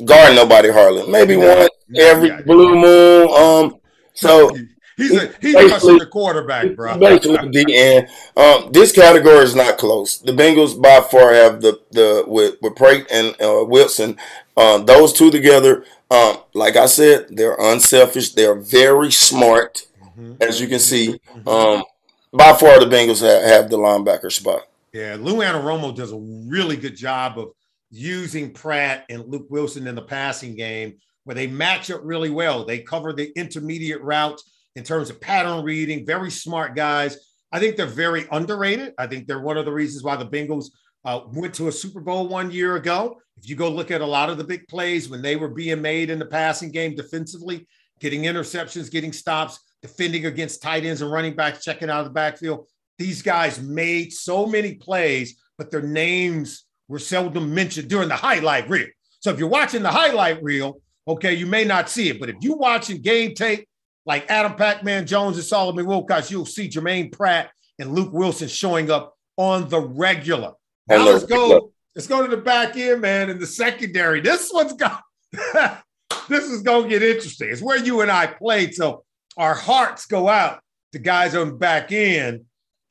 guard 0.04 0.35
nobody 0.35 0.70
hardly. 0.70 1.11
Maybe 1.11 1.35
Yeah. 1.35 1.59
one 1.61 1.68
Yeah, 1.88 2.04
every 2.04 2.28
yeah, 2.28 2.40
blue 2.42 2.74
moon. 2.74 3.28
Um, 3.30 3.76
so 4.14 4.50
he's 4.96 5.12
a 5.14 5.33
he's 5.40 5.54
Basically- 5.54 5.98
the 6.00 6.06
quarterback, 6.06 6.74
bro. 6.76 6.98
basically 6.98 7.48
the 7.64 7.74
end. 7.76 8.09
Um, 8.37 8.70
this 8.72 8.92
category 8.92 9.44
is 9.44 9.54
not 9.54 9.78
close. 9.78 10.18
The 10.18 10.33
Bengals 10.33 10.80
by 10.80 11.00
far 11.00 11.33
have 11.33 11.62
the 11.62 11.80
the 11.92 12.24
with 12.26 12.56
with 12.61 12.74
Prate 12.76 13.06
and 13.11 13.35
uh, 13.40 13.64
Wilson. 13.64 14.16
Um, 14.56 14.85
those 14.85 15.12
two 15.12 15.30
together, 15.30 15.85
um, 16.11 16.38
like 16.55 16.77
I 16.77 16.87
said, 16.87 17.27
they're 17.31 17.57
unselfish. 17.59 18.31
They're 18.33 18.55
very 18.61 19.12
smart, 19.12 19.87
Mhm. 20.18 20.42
as 20.42 20.61
you 20.61 20.66
can 20.68 20.79
see. 20.81 21.20
Um, 21.46 21.85
by 22.33 22.53
far, 22.55 22.81
the 22.81 22.87
Bengals 22.87 23.20
have, 23.20 23.42
have 23.42 23.70
the 23.70 23.79
linebacker 23.79 24.33
spot. 24.33 24.66
Yeah, 24.92 25.16
Lou 25.20 25.37
Anarumo 25.37 25.94
does 25.94 26.12
a 26.12 26.18
really 26.18 26.77
good 26.77 26.96
job 26.96 27.38
of 27.38 27.51
using 27.90 28.53
Pratt 28.53 29.05
and 29.09 29.25
Luke 29.27 29.46
Wilson 29.51 29.87
in 29.87 29.94
the 29.94 30.03
passing 30.03 30.57
game 30.57 30.94
where 31.25 31.35
they 31.35 31.46
match 31.46 31.90
up 31.90 32.01
really 32.03 32.31
well. 32.31 32.64
They 32.64 32.81
cover 32.81 33.12
the 33.12 33.31
intermediate 33.37 34.01
routes 34.01 34.44
in 34.77 34.85
terms 34.85 35.11
of 35.11 35.20
pattern 35.20 35.64
reading, 35.64 36.07
very 36.07 36.31
smart 36.31 36.75
guys. 36.75 37.18
I 37.53 37.59
think 37.59 37.77
they're 37.77 37.87
very 37.87 38.27
underrated. 38.31 38.94
I 38.99 39.07
think 39.07 39.27
they're 39.27 39.40
one 39.40 39.57
of 39.57 39.64
the 39.64 39.73
reasons 39.73 40.03
why 40.05 40.16
the 40.16 40.27
Bengals 40.27 40.66
uh, 41.05 41.21
went 41.33 41.55
to 41.55 41.69
a 41.69 41.73
Super 41.73 42.01
Bowl 42.01 42.29
one 42.29 42.51
year 42.51 42.77
ago. 42.77 43.19
If 43.37 43.49
you 43.49 43.57
go 43.57 43.71
look 43.71 43.91
at 43.91 44.01
a 44.01 44.07
lot 44.07 44.31
of 44.31 44.39
the 44.39 44.45
big 44.45 44.69
plays 44.69 45.09
when 45.09 45.23
they 45.23 45.37
were 45.37 45.49
being 45.49 45.81
made 45.81 46.11
in 46.11 46.19
the 46.19 46.27
passing 46.27 46.71
game 46.71 46.95
defensively, 46.95 47.67
getting 48.01 48.23
interceptions, 48.23 48.91
getting 48.91 49.13
stops, 49.13 49.59
defending 49.83 50.27
against 50.27 50.63
tight 50.63 50.85
ends 50.85 51.01
and 51.01 51.11
running 51.11 51.35
backs, 51.35 51.65
checking 51.65 51.89
out 51.89 52.01
of 52.01 52.07
the 52.07 52.13
backfield, 52.13 52.67
these 52.99 53.23
guys 53.23 53.63
made 53.63 54.13
so 54.13 54.45
many 54.45 54.75
plays, 54.75 55.41
but 55.57 55.71
their 55.71 55.83
names 55.83 56.67
were 56.87 56.99
seldom 56.99 57.55
mentioned 57.55 57.89
during 57.89 58.09
the 58.09 58.17
highlight 58.17 58.69
reel. 58.69 58.89
So 59.21 59.31
if 59.31 59.39
you're 59.39 59.49
watching 59.49 59.83
the 59.83 59.91
highlight 59.91 60.43
reel, 60.43 60.83
okay, 61.09 61.33
you 61.33 61.47
may 61.47 61.65
not 61.65 61.89
see 61.89 62.09
it, 62.11 62.21
but 62.21 62.29
if 62.29 62.37
you're 62.41 62.57
watching 62.57 63.01
game 63.01 63.35
tape 63.35 63.67
like 64.05 64.31
Adam 64.31 64.55
Pac-Man 64.55 65.07
Jones 65.07 65.37
and 65.37 65.45
Solomon 65.45 65.87
Wilcox, 65.87 66.31
you'll 66.31 66.45
see 66.45 66.69
Germaine 66.69 67.11
Pratt 67.11 67.51
and 67.79 67.95
Luke 67.95 68.13
Wilson 68.13 68.49
showing 68.49 68.91
up 68.91 69.15
on 69.37 69.69
the 69.69 69.81
regular. 69.81 70.53
Now 70.88 71.05
let's 71.05 71.25
go. 71.25 71.73
Let's 71.95 72.07
go 72.07 72.23
to 72.23 72.29
the 72.35 72.40
back 72.40 72.77
end, 72.77 73.01
man, 73.01 73.31
in 73.31 73.38
the 73.38 73.47
secondary. 73.47 74.21
This 74.21 74.51
one's 74.53 74.75
got 74.75 75.03
this 76.29 76.45
is 76.45 76.62
gonna 76.62 76.88
get 76.88 77.03
interesting. 77.03 77.49
It's 77.51 77.62
where 77.62 77.79
you 77.79 78.01
and 78.01 78.11
I 78.11 78.27
played, 78.27 78.75
so 78.75 79.05
our 79.37 79.55
hearts 79.55 80.07
go 80.07 80.29
out 80.29 80.61
to 80.93 80.99
guys 80.99 81.35
on 81.35 81.49
the 81.49 81.55
back 81.55 81.93
end. 81.93 82.45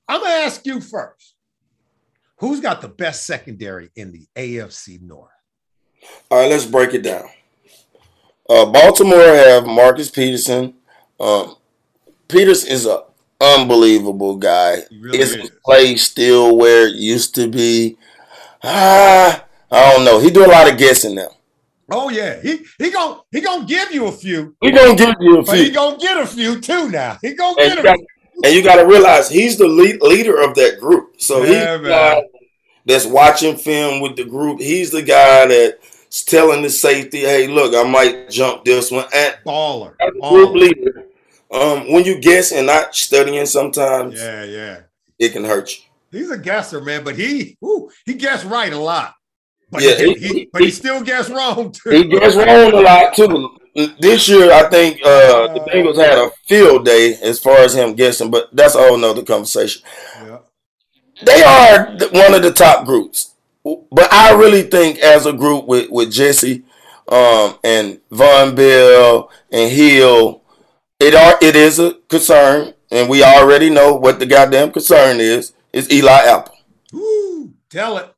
I'm 0.08 0.22
gonna 0.22 0.34
ask 0.34 0.66
you 0.66 0.82
first. 0.82 1.36
Who's 2.38 2.62
got 2.62 2.82
the 2.82 2.88
best 2.88 3.26
secondary 3.26 3.90
in 3.96 4.12
the 4.12 4.26
AFC 4.36 5.02
North? 5.02 5.32
All 6.32 6.40
right, 6.40 6.50
let's 6.50 6.66
break 6.66 6.94
it 6.94 7.04
down. 7.04 7.28
Uh, 8.50 8.66
Baltimore 8.66 9.20
have 9.20 9.66
Marcus 9.66 10.10
Peterson. 10.10 10.74
Um, 11.20 11.56
Peters 12.28 12.66
is 12.66 12.86
a 12.86 13.04
unbelievable 13.42 14.36
guy. 14.38 14.84
Really 14.92 15.20
Is 15.20 15.32
is. 15.32 15.42
his 15.42 15.52
play 15.66 15.96
still 15.96 16.56
where 16.58 16.88
it 16.88 16.96
used 16.96 17.36
to 17.36 17.48
be? 17.50 17.98
Ah, 18.64 19.46
I 19.72 19.92
don't 19.94 20.06
know. 20.06 20.20
He 20.20 20.30
do 20.32 20.46
a 20.46 20.48
lot 20.48 20.72
of 20.72 20.78
guessing 20.78 21.16
now. 21.16 21.30
Oh 21.92 22.10
yeah, 22.10 22.40
he 22.42 22.60
he 22.78 22.92
gonna 22.92 23.22
he 23.32 23.42
gonna 23.42 23.66
give 23.66 23.92
you 23.92 24.06
a 24.08 24.12
few, 24.12 24.56
He 24.62 24.72
gonna 24.72 24.96
give 24.96 25.16
you 25.22 25.40
a 25.40 25.44
but 25.44 25.58
he 25.58 25.72
gonna 25.72 25.98
get 25.98 26.18
a 26.18 26.26
few 26.28 26.60
too. 26.62 26.90
Now 26.90 27.18
he 27.22 27.34
gonna 27.34 27.56
and 27.62 27.70
get 27.76 27.80
a 27.80 27.84
got, 27.84 27.96
few. 27.96 28.42
and 28.44 28.54
you 28.54 28.64
got 28.64 28.76
to 28.76 28.86
realize 28.86 29.28
he's 29.30 29.58
the 29.58 29.68
lead, 29.68 30.00
leader 30.02 30.40
of 30.40 30.54
that 30.56 30.80
group. 30.80 31.20
So 31.20 31.42
he's 31.42 31.56
Yeah, 31.56 31.78
the 31.78 31.90
guy 31.90 32.24
that's 32.86 33.06
watching 33.08 33.58
film 33.58 34.02
with 34.02 34.18
the 34.18 34.26
group. 34.26 34.60
He's 34.60 34.92
the 34.92 35.02
guy 35.02 35.48
that's 35.48 36.24
telling 36.26 36.62
the 36.62 36.70
safety, 36.70 37.22
"Hey, 37.22 37.48
look, 37.48 37.74
I 37.74 37.90
might 37.90 38.30
jump 38.30 38.66
this 38.66 38.92
one." 38.92 39.06
And 39.12 39.36
baller. 39.44 39.94
a 40.00 40.12
group 40.30 40.54
leader, 40.54 41.06
um, 41.52 41.92
when 41.92 42.06
you 42.06 42.20
guess 42.20 42.52
and 42.52 42.68
not 42.68 42.96
studying, 42.96 43.46
sometimes 43.46 44.20
Yeah, 44.22 44.44
yeah. 44.44 44.80
it 45.18 45.34
can 45.34 45.44
hurt 45.46 45.72
you. 45.72 45.84
He's 46.12 46.32
a 46.32 46.38
guesser, 46.38 46.82
man, 46.82 47.04
but 47.04 47.16
he 47.16 47.58
whew, 47.60 47.90
he 48.06 48.14
guessed 48.16 48.46
right 48.46 48.72
a 48.74 48.78
lot. 48.78 49.14
But 49.72 49.84
Yeah, 49.84 49.96
he, 49.96 50.14
he- 50.16 50.28
he- 50.28 50.50
but 50.52 50.62
he 50.64 50.72
still 50.72 51.02
guessed 51.04 51.30
wrong 51.30 51.72
too. 51.72 51.90
He 51.92 52.04
gets 52.06 52.36
wrong 52.36 52.48
a 52.74 52.82
lot 52.82 53.14
too. 53.16 53.50
This 54.00 54.28
year, 54.28 54.52
I 54.52 54.68
think 54.70 54.98
uh, 55.06 55.54
the 55.54 55.60
Bengals 55.62 55.96
had 55.98 56.18
a 56.18 56.32
field 56.48 56.84
day 56.86 57.16
as 57.22 57.40
far 57.40 57.58
as 57.58 57.76
him 57.76 57.94
guessing, 57.94 58.32
but 58.32 58.50
that's 58.52 58.74
a 58.76 58.80
whole 58.80 58.98
nother 58.98 59.24
conversation. 59.24 59.84
Yeah. 60.18 60.40
They 61.24 61.44
are 61.44 61.86
one 62.12 62.34
of 62.34 62.42
the 62.42 62.52
top 62.52 62.86
groups. 62.86 63.36
but 63.64 64.12
I 64.12 64.34
really 64.34 64.64
think 64.64 65.00
as 65.00 65.26
a 65.28 65.34
group 65.34 65.66
with 65.68 65.90
with 65.92 66.12
Jesse, 66.12 66.64
um, 67.08 67.58
and 67.64 68.00
Vonn 68.12 68.56
Bell 68.56 69.30
and 69.52 69.72
Hill, 69.72 70.39
it 71.00 71.16
are 71.16 71.38
it 71.42 71.56
is 71.56 71.80
a 71.80 71.94
concern, 72.10 72.74
and 72.92 73.10
we 73.10 73.24
already 73.24 73.70
know 73.70 73.96
what 73.96 74.20
the 74.20 74.26
goddamn 74.26 74.72
concern 74.72 75.20
is. 75.20 75.54
Is 75.72 75.92
Eli 75.92 76.22
Apple. 76.26 76.56
Woo, 76.92 77.54
tell 77.70 77.98
it. 77.98 78.14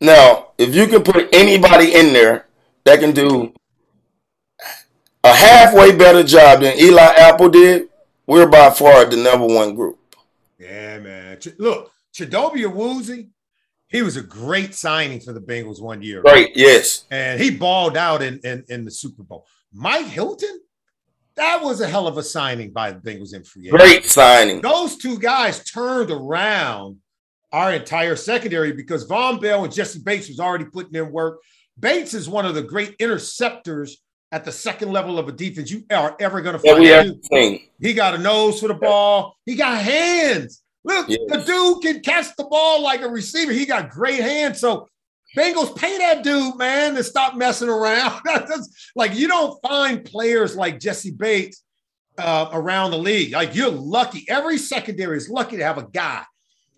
Now, 0.00 0.48
if 0.58 0.74
you 0.74 0.86
can 0.86 1.02
put 1.02 1.34
anybody 1.34 1.94
in 1.94 2.12
there 2.12 2.46
that 2.84 3.00
can 3.00 3.12
do 3.12 3.54
a 5.22 5.34
halfway 5.34 5.96
better 5.96 6.22
job 6.22 6.60
than 6.60 6.78
Eli 6.78 7.14
Apple 7.16 7.48
did, 7.48 7.88
we're 8.26 8.46
by 8.46 8.68
far 8.70 9.06
the 9.06 9.16
number 9.16 9.46
one 9.46 9.74
group. 9.74 9.98
Yeah, 10.58 10.98
man. 10.98 11.38
Look, 11.58 11.90
Chidobe 12.12 12.64
Awuzie, 12.66 13.30
he 13.88 14.02
was 14.02 14.16
a 14.16 14.22
great 14.22 14.74
signing 14.74 15.20
for 15.20 15.32
the 15.32 15.40
Bengals 15.40 15.80
one 15.80 16.02
year. 16.02 16.20
right? 16.20 16.50
yes. 16.54 17.04
And 17.10 17.40
he 17.40 17.50
balled 17.50 17.96
out 17.96 18.22
in, 18.22 18.40
in, 18.44 18.64
in 18.68 18.84
the 18.84 18.90
Super 18.90 19.22
Bowl. 19.22 19.46
Mike 19.72 20.06
Hilton, 20.06 20.60
that 21.36 21.62
was 21.62 21.80
a 21.80 21.86
hell 21.88 22.06
of 22.06 22.16
a 22.18 22.22
signing 22.22 22.70
by 22.72 22.92
the 22.92 23.00
Bengals 23.00 23.34
in 23.34 23.42
free 23.44 23.68
agency. 23.68 23.70
Great 23.70 24.06
signing. 24.06 24.60
Those 24.60 24.96
two 24.96 25.18
guys 25.18 25.64
turned 25.64 26.10
around 26.10 26.98
our 27.52 27.72
entire 27.72 28.16
secondary 28.16 28.72
because 28.72 29.06
Vonn 29.08 29.40
Bell 29.40 29.64
and 29.64 29.72
Jessie 29.72 30.00
Bates 30.00 30.28
was 30.28 30.40
already 30.40 30.64
putting 30.64 30.94
in 30.94 31.10
work. 31.12 31.40
Bates 31.78 32.14
is 32.14 32.28
one 32.28 32.46
of 32.46 32.54
the 32.54 32.62
great 32.62 32.94
interceptors 32.98 33.98
at 34.32 34.44
the 34.44 34.52
second 34.52 34.92
level 34.92 35.18
of 35.18 35.28
a 35.28 35.32
defense 35.32 35.70
you 35.70 35.84
are 35.90 36.16
ever 36.20 36.40
going 36.40 36.54
to 36.54 36.58
find. 36.58 36.80
we 36.80 36.86
have. 36.88 37.60
He 37.80 37.94
got 37.94 38.14
a 38.14 38.18
nose 38.18 38.60
for 38.60 38.68
the 38.68 38.74
ball. 38.74 39.36
He 39.46 39.54
got 39.54 39.80
hands. 39.80 40.62
Look, 40.84 41.08
Yes. 41.08 41.20
the 41.28 41.38
dude 41.38 41.82
can 41.82 42.00
catch 42.02 42.34
the 42.36 42.44
ball 42.44 42.82
like 42.82 43.00
a 43.02 43.08
receiver. 43.08 43.52
He 43.52 43.64
got 43.66 43.90
great 43.90 44.20
hands. 44.20 44.60
So 44.60 44.88
Bengals 45.36 45.76
pay 45.76 45.98
that 45.98 46.22
dude, 46.22 46.56
man, 46.56 46.94
to 46.94 47.04
stop 47.04 47.36
messing 47.36 47.68
around. 47.68 48.20
That's- 48.24 48.90
like 48.94 49.14
you 49.14 49.28
don't 49.28 49.60
find 49.62 50.04
players 50.04 50.56
like 50.56 50.80
Jessie 50.80 51.10
Bates 51.10 51.62
uh, 52.18 52.48
around 52.52 52.92
the 52.92 52.98
league. 52.98 53.32
Like 53.32 53.54
you're 53.54 53.70
lucky. 53.70 54.24
Every 54.28 54.58
secondary 54.58 55.16
is 55.16 55.28
lucky 55.28 55.56
to 55.56 55.64
have 55.64 55.78
a 55.78 55.88
guy 55.88 56.22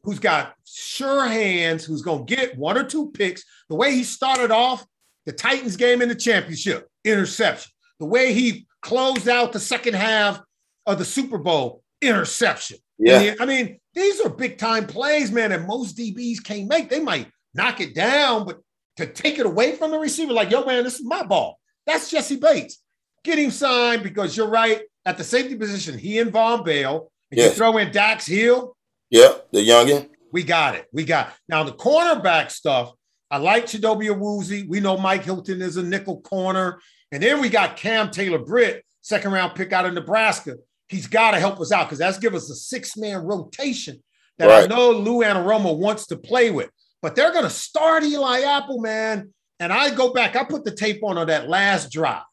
who's 0.02 0.18
got 0.18 0.54
sure 0.64 1.26
hands, 1.26 1.84
who's 1.84 2.02
going 2.02 2.26
to 2.26 2.36
get 2.36 2.56
one 2.56 2.78
or 2.78 2.84
two 2.84 3.10
picks. 3.10 3.44
The 3.68 3.74
way 3.74 3.92
he 3.92 4.04
started 4.04 4.50
off 4.50 4.86
the 5.26 5.32
Titans 5.32 5.76
game 5.76 6.00
in 6.00 6.08
the 6.08 6.14
championship, 6.14 6.88
interception. 7.04 7.72
The 7.98 8.06
way 8.06 8.32
he 8.32 8.66
closed 8.82 9.28
out 9.28 9.52
the 9.52 9.60
second 9.60 9.94
half 9.94 10.40
of 10.86 10.98
the 10.98 11.04
Super 11.04 11.38
Bowl, 11.38 11.82
interception. 12.00 12.78
Yeah. 12.98 13.20
And 13.20 13.40
I 13.40 13.46
mean, 13.46 13.80
these 13.94 14.20
are 14.20 14.28
big 14.28 14.58
time 14.58 14.86
plays, 14.86 15.32
man, 15.32 15.50
that 15.50 15.66
most 15.66 15.96
DBs 15.96 16.44
can't 16.44 16.68
make. 16.68 16.88
They 16.88 17.00
might 17.00 17.28
knock 17.56 17.80
it 17.80 17.94
down, 17.94 18.46
but 18.46 18.60
to 18.98 19.06
take 19.06 19.38
it 19.38 19.46
away 19.46 19.74
from 19.76 19.90
the 19.90 19.98
receiver, 19.98 20.32
like, 20.32 20.50
yo, 20.50 20.64
man, 20.64 20.84
this 20.84 21.00
is 21.00 21.04
my 21.04 21.22
ball. 21.24 21.58
That's 21.86 22.10
Jessie 22.10 22.36
Bates. 22.36 22.82
Get 23.24 23.38
him 23.38 23.50
signed 23.50 24.02
because 24.02 24.36
you're 24.36 24.48
right. 24.48 24.82
At 25.04 25.18
the 25.18 25.24
safety 25.24 25.56
position, 25.56 25.98
he 25.98 26.18
and 26.18 26.32
Vonn 26.32 26.64
Bell. 26.64 27.10
And 27.30 27.40
you 27.40 27.50
throw 27.50 27.76
in 27.78 27.90
Dax 27.90 28.26
Hill, 28.26 28.76
Yep, 29.10 29.48
the 29.52 29.58
youngin. 29.68 30.08
we 30.32 30.42
got 30.44 30.74
it. 30.76 30.86
We 30.92 31.04
got 31.04 31.32
now 31.48 31.64
the 31.64 31.72
cornerback 31.72 32.50
stuff. 32.50 32.92
I 33.30 33.38
like 33.38 33.66
Chidobe 33.66 34.06
Awuzie. 34.08 34.68
We 34.68 34.78
know 34.80 34.96
Mike 34.96 35.24
Hilton 35.24 35.60
is 35.60 35.76
a 35.76 35.82
nickel 35.82 36.20
corner. 36.20 36.80
And 37.10 37.22
then 37.22 37.40
we 37.40 37.48
got 37.48 37.76
Cam 37.76 38.10
Taylor 38.10 38.38
Britt, 38.38 38.84
second 39.00 39.32
round 39.32 39.54
pick 39.54 39.72
out 39.72 39.86
of 39.86 39.94
Nebraska. 39.94 40.56
He's 40.88 41.06
got 41.08 41.32
to 41.32 41.40
help 41.40 41.60
us 41.60 41.72
out 41.72 41.86
because 41.86 41.98
that's 41.98 42.18
give 42.18 42.34
us 42.34 42.48
a 42.50 42.54
six-man 42.54 43.18
rotation 43.24 44.02
that 44.38 44.50
I 44.50 44.66
know 44.66 44.90
Lou 44.92 45.22
Anarumo 45.24 45.76
wants 45.76 46.06
to 46.08 46.16
play 46.16 46.50
with. 46.52 46.70
But 47.02 47.14
they're 47.14 47.32
going 47.32 47.44
to 47.44 47.50
start 47.50 48.02
Eli 48.02 48.40
Apple, 48.40 48.80
man. 48.80 49.32
And 49.58 49.72
I 49.72 49.94
go 49.94 50.12
back, 50.12 50.36
I 50.36 50.44
put 50.44 50.64
the 50.64 50.70
tape 50.70 51.02
on 51.02 51.16
on 51.16 51.28
that 51.28 51.48
last 51.48 51.90
drive 51.90 52.24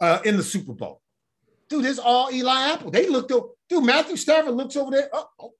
uh, 0.00 0.20
in 0.24 0.36
the 0.36 0.42
Super 0.42 0.72
Bowl. 0.72 1.00
Dude, 1.68 1.84
it's 1.84 1.98
all 1.98 2.30
Eli 2.32 2.72
Apple. 2.72 2.90
They 2.90 3.08
looked 3.08 3.32
over, 3.32 3.48
dude, 3.68 3.84
Matthew 3.84 4.16
Stafford 4.16 4.54
looks 4.54 4.76
over 4.76 4.90
there. 4.90 5.08
Oh, 5.12 5.28
oh, 5.40 5.52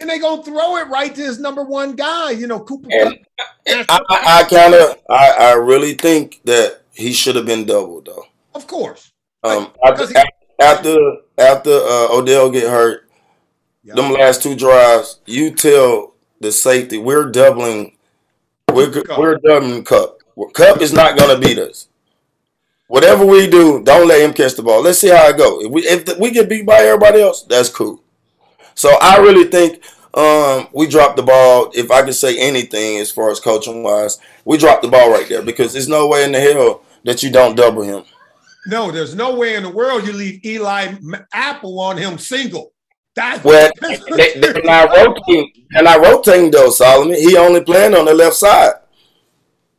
and 0.00 0.10
they 0.10 0.18
gonna 0.18 0.42
throw 0.42 0.76
it 0.76 0.88
right 0.88 1.14
to 1.14 1.20
his 1.22 1.38
number 1.38 1.62
one 1.64 1.96
guy, 1.96 2.30
you 2.30 2.46
know, 2.46 2.60
Cooper. 2.60 2.88
And 2.92 3.16
Kupp. 3.38 3.86
I, 3.88 4.00
I, 4.10 4.40
I 4.40 4.44
kind 4.44 4.74
of, 4.74 4.98
I, 5.08 5.30
I 5.30 5.52
really 5.54 5.94
think 5.94 6.40
that 6.44 6.82
he 6.92 7.12
should 7.12 7.36
have 7.36 7.46
been 7.46 7.64
doubled 7.64 8.06
though. 8.06 8.24
of 8.54 8.66
course. 8.66 9.12
Um, 9.42 9.72
Because 9.82 10.12
after, 10.12 10.30
after 10.60 10.96
after 11.38 11.70
uh, 11.70 12.08
Odell 12.10 12.50
get 12.50 12.64
hurt, 12.64 13.08
them 13.84 14.12
last 14.12 14.42
two 14.42 14.54
drives, 14.54 15.20
you 15.26 15.50
tell 15.54 16.15
the 16.40 16.52
safety 16.52 16.98
we're 16.98 17.30
doubling, 17.30 17.96
we're 18.72 19.02
we're 19.16 19.38
doubling 19.38 19.84
Kupp. 19.84 20.20
Kupp 20.54 20.80
is 20.80 20.92
not 20.92 21.18
gonna 21.18 21.38
beat 21.38 21.58
us. 21.58 21.88
Whatever 22.88 23.26
we 23.26 23.48
do, 23.48 23.82
don't 23.82 24.06
let 24.06 24.20
him 24.20 24.32
catch 24.32 24.54
the 24.54 24.62
ball. 24.62 24.82
Let's 24.82 24.98
see 24.98 25.08
how 25.08 25.28
it 25.28 25.36
go. 25.36 25.60
If 25.60 25.72
we 25.72 25.82
if 25.82 26.18
we 26.18 26.30
get 26.30 26.48
beat 26.48 26.66
by 26.66 26.78
everybody 26.78 27.20
else, 27.20 27.42
that's 27.42 27.68
cool. 27.68 28.00
So 28.74 28.96
I 29.00 29.16
really 29.18 29.50
think 29.50 29.82
um, 30.14 30.68
we 30.72 30.86
dropped 30.86 31.16
the 31.16 31.22
ball. 31.22 31.70
If 31.74 31.90
I 31.90 32.02
could 32.02 32.14
say 32.14 32.38
anything 32.38 32.98
as 32.98 33.10
far 33.10 33.30
as 33.30 33.40
coaching 33.40 33.82
wise, 33.82 34.18
we 34.44 34.56
dropped 34.56 34.82
the 34.82 34.88
ball 34.88 35.10
right 35.10 35.28
there 35.28 35.42
because 35.42 35.72
there's 35.72 35.88
no 35.88 36.06
way 36.06 36.24
in 36.24 36.32
the 36.32 36.40
hell 36.40 36.82
that 37.04 37.22
you 37.22 37.30
don't 37.30 37.56
double 37.56 37.82
him. 37.82 38.04
No, 38.66 38.90
there's 38.90 39.14
no 39.14 39.36
way 39.36 39.54
in 39.54 39.62
the 39.62 39.70
world 39.70 40.06
you 40.06 40.12
leave 40.12 40.44
Eli 40.44 40.94
Apple 41.32 41.80
on 41.80 41.96
him 41.96 42.18
single. 42.18 42.72
That's 43.16 43.42
Well, 43.42 43.70
they, 43.80 44.34
they're 44.38 44.62
not 44.62 44.90
rotating. 44.94 45.50
They're 45.70 45.82
not 45.82 46.00
rotating 46.00 46.50
though, 46.50 46.70
Solomon. 46.70 47.16
He 47.16 47.36
only 47.36 47.64
playing 47.64 47.94
on 47.94 48.04
the 48.04 48.14
left 48.14 48.36
side. 48.36 48.74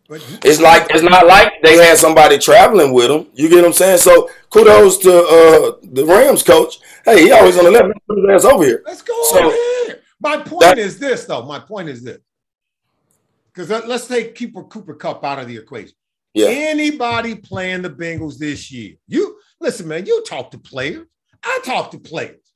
It's 0.09 0.59
like 0.61 0.87
it's 0.89 1.03
not 1.03 1.27
like 1.27 1.53
they 1.61 1.75
had 1.77 1.97
somebody 1.97 2.37
traveling 2.37 2.93
with 2.93 3.11
him. 3.11 3.27
You 3.35 3.49
get 3.49 3.57
what 3.57 3.65
I'm 3.65 3.73
saying? 3.73 3.97
So 3.99 4.29
kudos 4.49 4.97
to 4.99 5.11
uh, 5.11 5.71
the 5.83 6.05
Rams 6.05 6.43
coach. 6.43 6.79
Hey, 7.05 7.23
he 7.23 7.31
always 7.31 7.57
on 7.57 7.65
the 7.65 7.71
left. 7.71 7.89
Put 8.07 8.17
his 8.17 8.45
ass 8.45 8.51
over 8.51 8.63
here. 8.63 8.81
Let's 8.85 9.01
go 9.01 9.13
So- 9.31 9.49
ahead. 9.49 10.01
My 10.19 10.37
point 10.37 10.61
That- 10.61 10.79
is 10.79 10.97
this, 10.97 11.25
though. 11.25 11.43
My 11.43 11.59
point 11.59 11.89
is 11.89 12.03
this. 12.03 12.17
Because 13.53 13.69
let's 13.85 14.07
take 14.07 14.35
Cooper 14.37 14.63
Cooper 14.63 14.95
Kupp 14.95 15.23
out 15.23 15.39
of 15.39 15.47
the 15.47 15.57
equation. 15.57 15.93
Yeah, 16.33 16.47
Anybody 16.47 17.35
playing 17.35 17.81
the 17.81 17.89
Bengals 17.89 18.37
this 18.37 18.71
year? 18.71 18.95
You 19.07 19.37
listen, 19.59 19.87
man. 19.87 20.05
You 20.05 20.23
talk 20.23 20.51
to 20.51 20.57
players. 20.57 21.05
I 21.43 21.59
talk 21.63 21.91
to 21.91 21.99
players. 21.99 22.46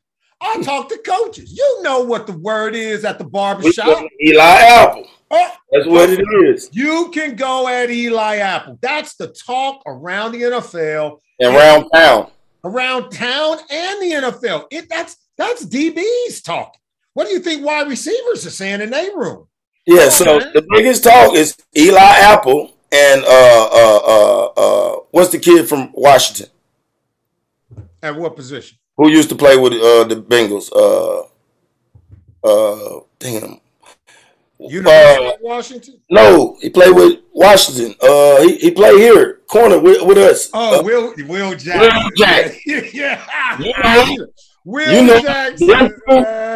I 0.41 0.62
talk 0.63 0.89
to 0.89 0.97
coaches. 0.97 1.54
You 1.56 1.84
know 1.84 2.01
what 2.04 2.25
the 2.27 2.34
word 2.34 2.75
is 2.75 3.06
at 3.06 3.17
the 3.19 3.23
barbershop. 3.25 4.04
Eli 4.21 4.43
Apple. 4.43 5.08
Oh, 5.34 5.51
That's 5.71 5.88
what 5.88 6.10
it 6.10 6.19
is. 6.45 6.69
you 6.73 7.10
can 7.13 7.36
go 7.36 7.67
at 7.67 7.89
Eli 7.89 8.38
Apple. 8.38 8.77
That's 8.82 9.15
the 9.15 9.27
talk 9.27 9.82
around 9.86 10.34
the 10.34 10.41
NFL, 10.41 11.19
And 11.39 11.56
round 11.56 11.86
pound. 11.93 12.32
around 12.65 13.12
town, 13.12 13.58
and 13.69 14.01
the 14.01 14.12
NFL. 14.32 14.65
It 14.71 14.89
that's 14.89 15.15
that's 15.38 15.65
DBs 15.65 16.43
talking. 16.43 16.82
What 17.13 17.27
do 17.27 17.34
you 17.34 17.39
think 17.39 17.63
wide 17.65 17.88
receivers 17.88 18.45
are 18.45 18.49
saying 18.51 18.82
in 18.82 18.89
their 18.89 19.15
room? 19.15 19.47
Yeah. 19.86 20.04
On, 20.06 20.12
So 20.12 20.39
man. 20.39 20.51
the 20.54 20.65
biggest 20.69 21.04
talk 21.04 21.34
is 21.36 21.56
Eli 21.77 21.99
Apple 22.01 22.71
and 22.91 23.23
uh 23.23 23.69
uh 23.71 23.99
uh 24.06 24.45
uh 24.58 24.95
what's 25.12 25.30
the 25.30 25.39
kid 25.39 25.67
from 25.69 25.91
Washington 25.93 26.51
At 28.04 28.15
what 28.17 28.36
position? 28.36 28.77
Who 29.02 29.10
used 29.10 29.30
to 29.30 29.36
play 29.36 29.58
with 29.58 29.74
uh 29.74 30.04
the 30.06 30.16
Bengals? 30.16 30.72
Uh 30.76 31.24
uh 32.44 33.00
damn. 33.20 33.60
University 34.60 35.26
Uh, 35.26 35.32
Washington. 35.42 35.96
No, 36.12 36.56
he 36.62 36.70
played 36.70 36.94
with 36.96 37.20
Washington. 37.34 37.96
Uh, 38.00 38.42
he, 38.44 38.58
he 38.58 38.70
played 38.72 39.00
here, 39.00 39.40
corner 39.48 39.80
with, 39.80 40.04
with 40.04 40.20
us. 40.20 40.50
Oh, 40.54 40.80
Uh, 40.80 40.84
Will 40.84 41.14
Will 41.28 41.56
Jackson. 41.56 42.12
Jackson. 42.16 42.60
yeah. 42.94 43.58
You 43.60 43.74
know. 43.84 44.28
Will 44.64 44.94
You 44.94 45.02
know, 45.08 45.20
Jackson. 45.20 45.68
them 45.68 45.90
two, 46.08 46.16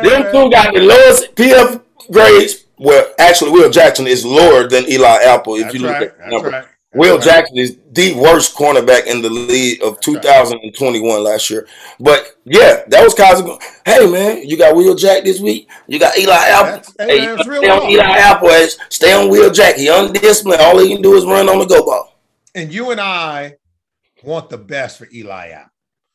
them 0.09 0.31
two 0.31 0.51
got 0.51 0.73
the 0.75 0.81
lowest 0.81 1.33
PF 1.35 1.81
grades. 2.11 2.65
Well, 2.77 3.11
actually, 3.17 3.51
Will 3.51 3.71
Jackson 3.71 4.05
is 4.05 4.23
lower 4.23 4.67
than 4.67 4.87
Eli 4.87 5.17
Apple. 5.23 5.55
If 5.55 5.63
That's 5.63 5.73
you 5.73 5.79
look 5.81 5.91
right. 5.93 6.03
at 6.03 6.17
That's 6.19 6.31
number. 6.31 6.49
right. 6.51 6.65
Will 6.95 7.19
Jackson 7.19 7.57
is 7.57 7.77
the 7.91 8.13
worst 8.13 8.55
cornerback 8.55 9.05
in 9.07 9.21
the 9.21 9.29
league 9.29 9.83
of 9.83 9.99
2021 9.99 11.23
last 11.23 11.49
year. 11.49 11.67
But 11.99 12.37
yeah, 12.45 12.83
that 12.87 13.03
was 13.03 13.13
Cosmo. 13.13 13.59
Hey 13.85 14.09
man, 14.09 14.47
you 14.47 14.57
got 14.57 14.75
Will 14.75 14.95
Jack 14.95 15.25
this 15.25 15.39
week. 15.41 15.69
You 15.87 15.99
got 15.99 16.17
Eli 16.17 16.33
Apple. 16.33 16.93
Hey, 16.97 17.19
man, 17.19 17.23
you 17.23 17.35
it's 17.35 17.47
real 17.47 17.61
stay 17.61 17.69
on. 17.69 17.89
Eli 17.91 18.17
Apple. 18.17 18.49
Stay 18.89 19.13
on 19.13 19.29
Will 19.29 19.51
Jack. 19.51 19.75
He 19.75 19.89
undisciplined. 19.89 20.61
All 20.61 20.79
he 20.79 20.93
can 20.93 21.01
do 21.01 21.15
is 21.15 21.25
run 21.25 21.49
on 21.49 21.59
the 21.59 21.65
go 21.65 21.83
ball. 21.85 22.17
And 22.55 22.73
you 22.73 22.91
and 22.91 23.01
I 23.01 23.55
want 24.23 24.49
the 24.49 24.57
best 24.57 24.97
for 24.97 25.07
Eli 25.13 25.49
Apple. 25.49 25.71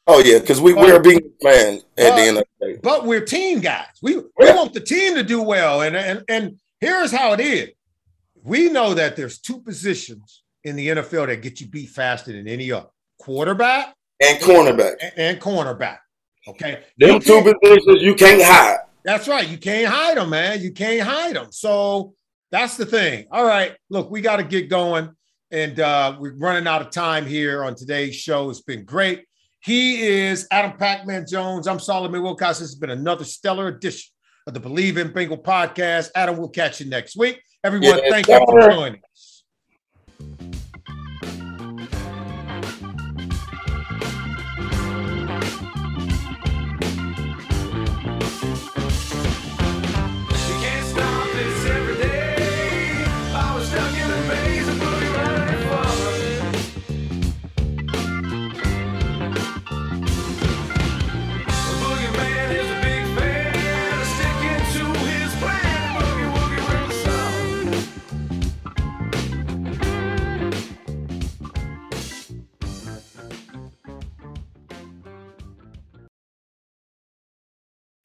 Oh 0.07 0.21
yeah, 0.21 0.39
because 0.39 0.63
we 0.63 0.73
we're 0.73 0.99
being 1.01 1.21
big 1.21 1.33
fan 1.43 1.81
at 1.99 2.17
the 2.17 2.23
end 2.23 2.39
of 2.39 2.45
the 2.59 2.67
day. 2.67 2.81
But 2.83 3.05
we're 3.05 3.21
team 3.21 3.61
guys. 3.61 3.87
We 4.01 4.17
we 4.17 4.25
Yeah. 4.41 4.57
want 4.57 4.73
the 4.73 4.81
team 4.81 5.15
to 5.15 5.23
do 5.23 5.43
well. 5.43 5.83
And, 5.83 5.95
and 5.95 6.25
and 6.29 6.59
here's 6.81 7.13
how 7.13 7.35
it 7.35 7.41
is. 7.41 7.69
We 8.43 8.71
know 8.71 8.95
that 8.95 9.15
there's 9.17 9.39
two 9.39 9.61
positions 9.61 10.40
in 10.65 10.77
the 10.77 10.89
NFL 10.89 11.27
that 11.29 11.43
get 11.43 11.61
you 11.61 11.67
beat 11.69 11.91
faster 11.91 12.33
than 12.33 12.47
any 12.49 12.71
other: 12.73 12.89
quarterback 13.19 13.95
And 14.23 14.39
cornerback. 14.41 14.95
and, 15.03 15.13
and 15.17 15.41
cornerback. 15.41 15.99
Okay, 16.49 16.83
Them 16.99 17.21
two 17.21 17.43
positions 17.63 18.03
you 18.03 18.15
can't 18.15 18.43
hide. 18.43 18.79
That's 19.05 19.29
right. 19.29 19.47
You 19.49 19.59
can't 19.59 19.87
hide 19.93 20.17
them, 20.17 20.31
man. 20.31 20.61
You 20.61 20.73
can't 20.73 21.01
hide 21.07 21.37
them. 21.37 21.49
So 21.53 22.15
That's 22.51 22.77
the 22.77 22.85
thing. 22.87 23.27
All 23.31 23.45
right. 23.45 23.77
Look, 23.91 24.11
we 24.11 24.21
got 24.21 24.37
to 24.37 24.43
get 24.45 24.69
going. 24.69 25.11
And 25.53 25.79
uh, 25.81 26.17
we're 26.19 26.35
running 26.37 26.67
out 26.67 26.81
of 26.83 26.91
time 26.91 27.27
here 27.27 27.65
on 27.65 27.75
today's 27.75 28.15
show. 28.17 28.51
It's 28.51 28.61
been 28.63 28.85
great. 28.85 29.25
He 29.63 30.03
is 30.03 30.47
Adam 30.51 30.77
Pac-Man 30.77 31.27
Jones. 31.29 31.67
I'm 31.67 31.79
Solomon 31.81 32.23
Wilcox. 32.23 32.59
This 32.61 32.69
has 32.71 32.75
been 32.77 32.91
another 32.91 33.25
stellar 33.25 33.69
edition 33.69 34.11
of 34.47 34.55
the 34.55 34.61
Believe 34.61 34.97
in 34.97 35.13
Bengal 35.13 35.39
podcast. 35.39 36.11
Adam, 36.15 36.37
we'll 36.39 36.49
catch 36.49 36.81
you 36.81 36.89
next 36.89 37.17
week. 37.17 37.41
Everyone, 37.65 37.99
Yes, 37.99 38.11
thank 38.11 38.29
you 38.29 38.39
for 38.47 38.71
joining 38.71 39.01